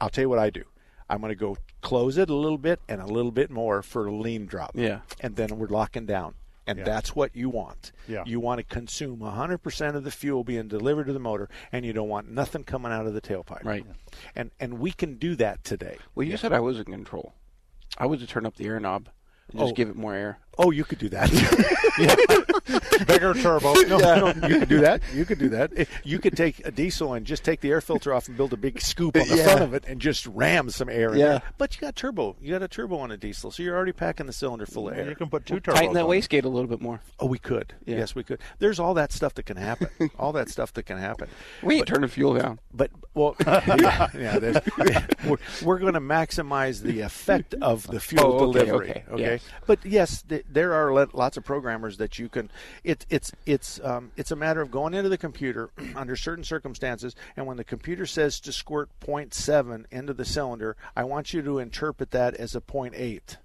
[0.00, 0.64] I'll tell you what I do.
[1.10, 4.06] I'm going to go close it a little bit and a little bit more for
[4.06, 4.72] a lean drop.
[4.74, 5.00] Yeah.
[5.20, 6.34] And then we're locking down.
[6.68, 6.84] And Yeah.
[6.84, 7.92] that's what you want.
[8.06, 8.22] Yeah.
[8.26, 11.92] You want to consume 100% of the fuel being delivered to the motor, and you
[11.92, 13.64] don't want nothing coming out of the tailpipe.
[13.64, 13.84] Right.
[14.36, 15.96] And and we can do that today.
[16.14, 17.32] Well, you said I was in control.
[17.96, 19.08] I was to turn up the air knob
[19.50, 19.74] and just Oh.
[19.74, 20.38] give it more air.
[20.58, 21.30] Oh, you could do that.
[23.06, 23.74] Bigger turbo.
[23.88, 23.98] No,
[24.32, 25.00] no, you could do that.
[25.14, 25.70] You could do that.
[26.04, 28.56] You could take a diesel and just take the air filter off and build a
[28.56, 29.44] big scoop on the Yeah.
[29.44, 31.26] front of it and just ram some air in Yeah.
[31.26, 31.42] there.
[31.58, 32.36] But you got turbo.
[32.40, 34.96] You got a turbo on a diesel, so you're already packing the cylinder full of
[34.98, 35.08] air.
[35.08, 35.74] You can put two turbos.
[35.76, 36.20] Tighten that on it.
[36.20, 37.00] wastegate a little bit more.
[37.18, 37.72] Oh, we could.
[37.86, 37.96] Yeah.
[37.98, 38.40] Yes, we could.
[38.58, 39.88] There's all that stuff that can happen.
[40.18, 41.28] all that stuff that can happen.
[41.62, 42.58] We ain't turning fuel down.
[42.74, 44.62] But well, yeah, yeah, there's-
[45.24, 48.90] we're, we're going to maximize the effect of the fuel Oh, okay, delivery.
[48.90, 49.04] okay.
[49.08, 49.40] Yeah, Okay.
[49.66, 52.50] But yes, th- there are lots of programmers that you can.
[52.84, 57.14] It, it's it's um, it's a matter of going into the computer under certain circumstances,
[57.36, 61.58] and when the computer says to squirt 0.7 into the cylinder, I want you to
[61.58, 63.36] interpret that as a 0.8.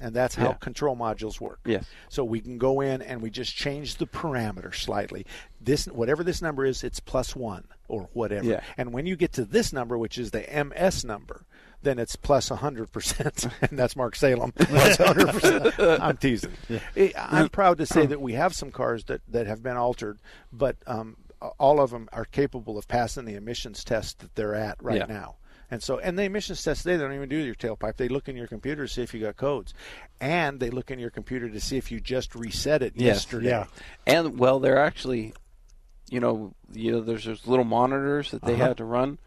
[0.00, 0.54] And that's how Yeah.
[0.54, 1.58] control modules work.
[1.64, 1.84] Yes.
[2.08, 5.26] So we can go in and we just change the parameter slightly.
[5.60, 8.46] This whatever this number is, it's plus one or whatever.
[8.46, 8.60] Yeah.
[8.76, 11.44] And when you get to this number, which is the MS number,
[11.82, 13.52] then it's plus 100%.
[13.70, 14.52] And that's Mark Salem.
[14.56, 16.00] Plus 100%.
[16.00, 16.52] I'm teasing.
[16.96, 20.18] Eh, I'm proud to say that we have some cars that, that have been altered,
[20.52, 21.16] but um,
[21.58, 25.06] all of them are capable of passing the emissions test that they're at right Yeah.
[25.06, 25.36] now.
[25.70, 27.96] And so, and the emissions test today, they don't even do your tailpipe.
[27.98, 29.74] They look in your computer to see if you got codes,
[30.20, 33.16] and they look in your computer to see if you just reset it Yes.
[33.16, 33.64] yesterday.
[34.06, 35.34] And well, they're actually,
[36.10, 38.68] you know, you know, there's those little monitors that they Uh-huh.
[38.68, 39.18] had to run.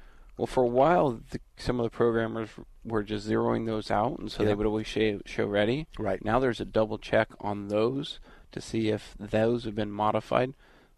[0.41, 2.49] Well, for a while, the, some of the programmers
[2.83, 4.49] were just zeroing those out, and so Yeah.
[4.49, 5.85] they would always show, show ready.
[5.99, 6.25] Right.
[6.25, 8.19] now, there's a double check on those
[8.51, 10.55] to see if those have been modified.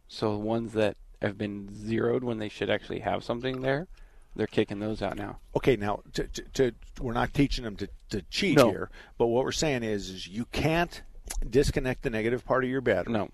[0.08, 3.88] So the ones that have been zeroed when they should actually have something there,
[4.34, 5.40] they're kicking those out now.
[5.58, 6.72] Okay, now to, to, to
[7.02, 8.70] we're not teaching them to, to cheat No.
[8.70, 11.02] here, but what we're saying is, is you can't
[11.50, 13.12] disconnect the negative part of your battery.
[13.12, 13.30] No.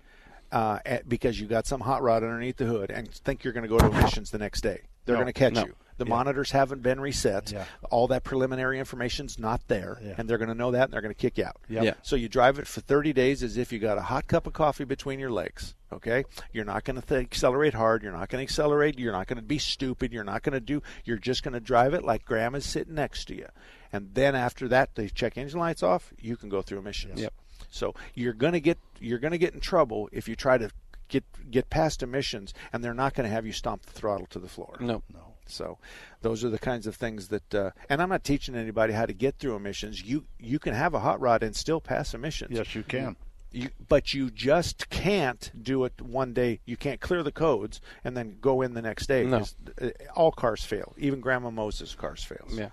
[0.50, 3.62] Uh, at- because you got some hot rod underneath the hood and think you're going
[3.62, 4.80] to go to emissions the next day.
[5.04, 5.66] They're No, going to catch no.
[5.66, 5.74] you.
[6.00, 6.14] The Yeah.
[6.16, 7.52] monitors haven't been reset.
[7.52, 7.66] Yeah.
[7.90, 10.14] All that preliminary information's not there, Yeah.
[10.16, 11.56] and they're going to know that, and they're going to kick you out.
[11.68, 11.84] Yep.
[11.84, 11.92] Yeah.
[12.02, 14.54] So you drive it for 30 days as if you got a hot cup of
[14.54, 15.74] coffee between your legs.
[15.92, 18.02] Okay, you're not going to th- accelerate hard.
[18.02, 18.98] You're not going to accelerate.
[18.98, 20.12] You're not going to be stupid.
[20.12, 20.82] You're not going to do.
[21.04, 23.48] You're just going to drive it like grandma's sitting next to you.
[23.92, 26.12] And then after that, they check engine lights off.
[26.18, 27.20] You can go through emissions.
[27.20, 27.34] Yep.
[27.70, 30.70] So you're going to get you're going to get in trouble if you try to
[31.08, 34.38] get get past emissions, and they're not going to have you stomp the throttle to
[34.38, 34.76] the floor.
[34.80, 35.02] No.
[35.12, 35.29] No.
[35.46, 35.78] So
[36.22, 37.54] those are the kinds of things that.
[37.54, 40.02] Uh, and I'm not teaching anybody how to get through emissions.
[40.02, 42.56] You you can have a hot rod and still pass emissions.
[42.56, 43.16] Yes, you can.
[43.52, 46.60] You, but you just can't do it one day.
[46.66, 49.24] You can't clear the codes and then go in the next day.
[49.24, 49.38] No.
[49.38, 50.94] 'cause, uh, All cars fail.
[50.96, 52.56] Even Grandma Moses' cars fails.
[52.56, 52.68] Yeah.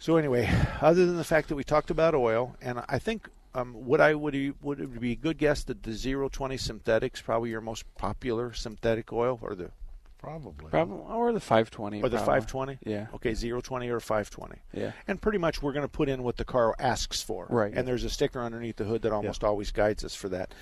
[0.00, 0.48] So anyway,
[0.80, 4.14] other than the fact that we talked about oil, and I think um, what I
[4.14, 7.84] would would it be a good guess that the zero twenty synthetics probably your most
[7.96, 9.70] popular synthetic oil, or the
[10.18, 10.70] Probably.
[10.70, 12.02] Probably or the 520.
[12.02, 12.26] or the probably.
[12.26, 12.78] five twenty.
[12.84, 13.06] Yeah.
[13.14, 14.56] Okay, zero twenty or five twenty.
[14.72, 14.92] Yeah.
[15.06, 17.46] And pretty much we're going to put in what the car asks for.
[17.48, 17.72] Right.
[17.72, 20.52] And there's a sticker underneath the hood that almost always guides us for that.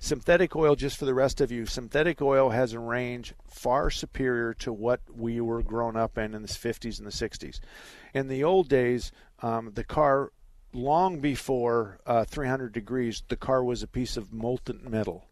[0.00, 4.52] Synthetic oil, just for the rest of you, synthetic oil has a range far superior
[4.54, 7.60] to what we were grown up in in the 50s and the 60s.
[8.12, 10.32] In the old days, um, the car,
[10.72, 15.26] long before uh, 300 degrees, the car was a piece of molten metal.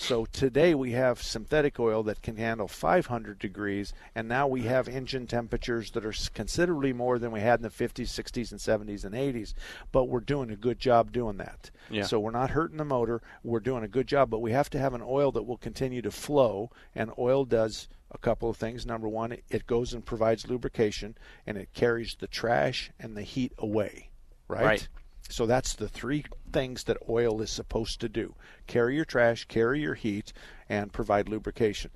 [0.00, 4.88] So today we have synthetic oil that can handle 500 degrees, and now we have
[4.88, 9.04] engine temperatures that are considerably more than we had in the 50s, 60s, and 70s
[9.04, 9.52] and 80s.
[9.92, 11.70] But we're doing a good job doing that.
[11.90, 12.04] Yeah.
[12.04, 13.20] So we're not hurting the motor.
[13.44, 16.00] We're doing a good job, but we have to have an oil that will continue
[16.00, 18.86] to flow, and oil does a couple of things.
[18.86, 21.14] Number one, it- it goes and provides lubrication,
[21.46, 24.08] and it carries the trash and the heat away.
[24.48, 24.64] Right.
[24.64, 24.88] Right.
[25.30, 28.34] So that's the three things that oil is supposed to do
[28.66, 30.32] carry your trash, carry your heat,
[30.68, 31.90] and provide lubrication.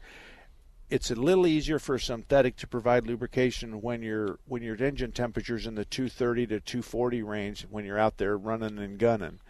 [0.89, 5.13] It's a little easier for a synthetic to provide lubrication when your when your engine
[5.13, 9.41] temperature's in the 230 to 240 range when you're out there running and gunning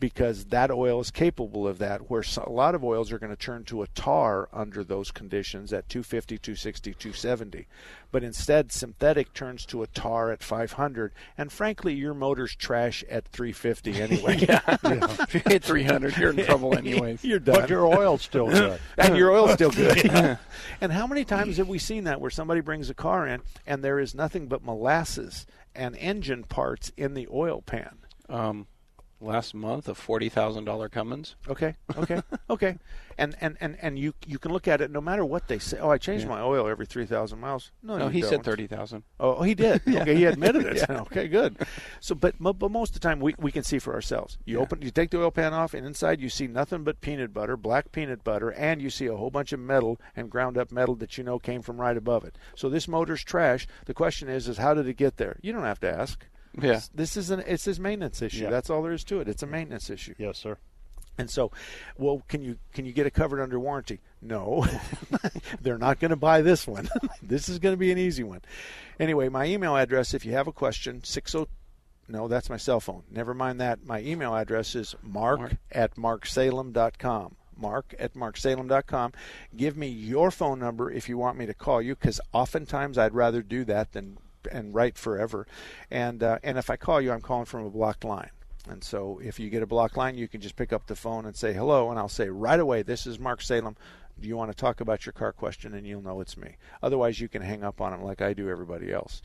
[0.00, 3.36] because that oil is capable of that where a lot of oils are going to
[3.36, 7.66] turn to a tar under those conditions at 250 260 270
[8.10, 13.26] but instead synthetic turns to a tar at 500 and frankly your motor's trash at
[13.28, 14.60] 350 anyway Yeah.
[14.84, 17.24] If you hit 300, you're in trouble anyways.
[17.24, 18.78] you're done But your oil's still good.
[18.96, 20.38] and your oil's still good.
[20.80, 23.82] and how many times have we seen that where somebody brings a car in and
[23.82, 25.44] there is nothing but molasses
[25.74, 27.98] and engine parts in the oil pan?
[28.28, 28.66] Um,
[29.20, 31.36] last month, a forty thousand dollar Cummins.
[31.48, 32.78] Okay, okay, okay.
[33.20, 35.78] And, and, and, and you you can look at it no matter what they say.
[35.80, 36.28] Oh, I change Yeah.
[36.28, 37.72] my oil every three thousand miles.
[37.82, 38.44] No, No, he said don't.
[38.44, 39.02] thirty thousand.
[39.18, 39.82] Oh, oh he did.
[39.88, 40.76] Okay, he admitted it.
[40.88, 41.00] Yeah.
[41.00, 41.56] Okay, good.
[42.00, 44.38] So, but but most of the time we, we can see for ourselves.
[44.44, 44.62] You Yeah.
[44.62, 47.56] open, you take the oil pan off, and inside you see nothing but peanut butter,
[47.56, 50.94] black peanut butter, and you see a whole bunch of metal and ground up metal
[50.96, 52.36] that you know came from right above it.
[52.54, 53.66] So this motor's trash.
[53.86, 55.38] The question is, is how did it get there?
[55.42, 56.24] You don't have to ask.
[56.60, 56.80] Yeah.
[56.94, 58.44] This is an it's his maintenance issue.
[58.44, 58.50] Yeah.
[58.50, 59.28] That's all there is to it.
[59.28, 60.14] It's a maintenance issue.
[60.18, 60.58] Yes, sir.
[61.18, 61.50] And so,
[61.96, 64.00] well, can you can you get it covered under warranty?
[64.22, 64.66] No,
[65.60, 66.88] they're not going to buy this one.
[67.22, 68.40] this is going to be an easy one.
[69.00, 71.48] Anyway, my email address, if you have a question, six oh.
[72.10, 73.02] No, that's my cell phone.
[73.10, 73.84] Never mind that.
[73.84, 75.52] My email address is mark, Mark.
[75.70, 77.36] at marksalem.com.
[77.54, 79.12] Mark at marksalem.com.
[79.54, 83.12] Give me your phone number if you want me to call you, because oftentimes I'd
[83.12, 84.16] rather do that than
[84.50, 85.46] and write forever.
[85.90, 88.30] And uh, and if I call you, I'm calling from a blocked line.
[88.68, 91.24] And so if you get a blocked line, you can just pick up the phone
[91.24, 93.76] and say hello, and I'll say right away, "This is Mark Salem.
[94.20, 96.56] Do you want to talk about your car question?" And you'll know it's me.
[96.82, 99.22] Otherwise, you can hang up on them like I do everybody else.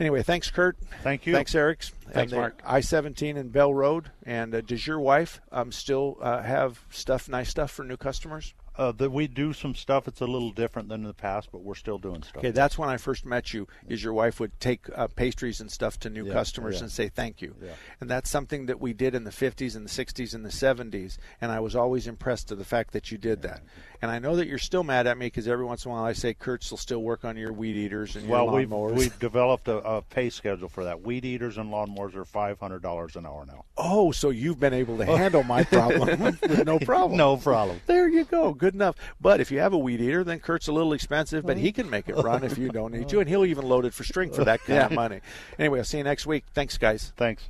[0.00, 0.76] Anyway, thanks, Kurt.
[1.02, 1.32] Thank you.
[1.32, 1.82] Thanks, Eric.
[2.10, 2.62] Thanks, and Mark.
[2.66, 4.10] I seventeen and Bell Road.
[4.24, 8.54] And uh, does your wife um, still uh, have stuff, nice stuff for new customers?
[8.76, 10.08] Uh, that we do some stuff.
[10.08, 12.38] It's a little different than in the past, but we're still doing stuff.
[12.38, 13.68] Okay, that's when I first met you.
[13.88, 16.82] Is your wife would take uh, pastries and stuff to new Yeah, customers yeah.
[16.82, 17.74] and say thank you, Yeah.
[18.00, 21.18] and that's something that we did in the 50s and the 60s and the 70s,
[21.40, 23.62] and I was always impressed to the fact that you did that.
[24.04, 26.04] And I know that you're still mad at me because every once in a while
[26.04, 29.18] I say Kurtz will still work on your weed eaters and well, your we've we've
[29.18, 31.00] developed a, a pay schedule for that.
[31.00, 33.64] Weed eaters and lawnmowers are five hundred dollars an hour now.
[33.78, 37.16] Oh, so you've been able to handle my problem with no problem.
[37.16, 37.80] No problem.
[37.86, 38.52] There you go.
[38.52, 38.96] Good enough.
[39.22, 41.88] But if you have a weed eater, then Kurt's a little expensive, but he can
[41.88, 44.30] make it run if you don't need to, and he'll even load it for string
[44.30, 45.22] for that kind of money.
[45.58, 46.44] Anyway, I'll see you next week.
[46.52, 47.14] Thanks, guys.
[47.16, 47.48] Thanks.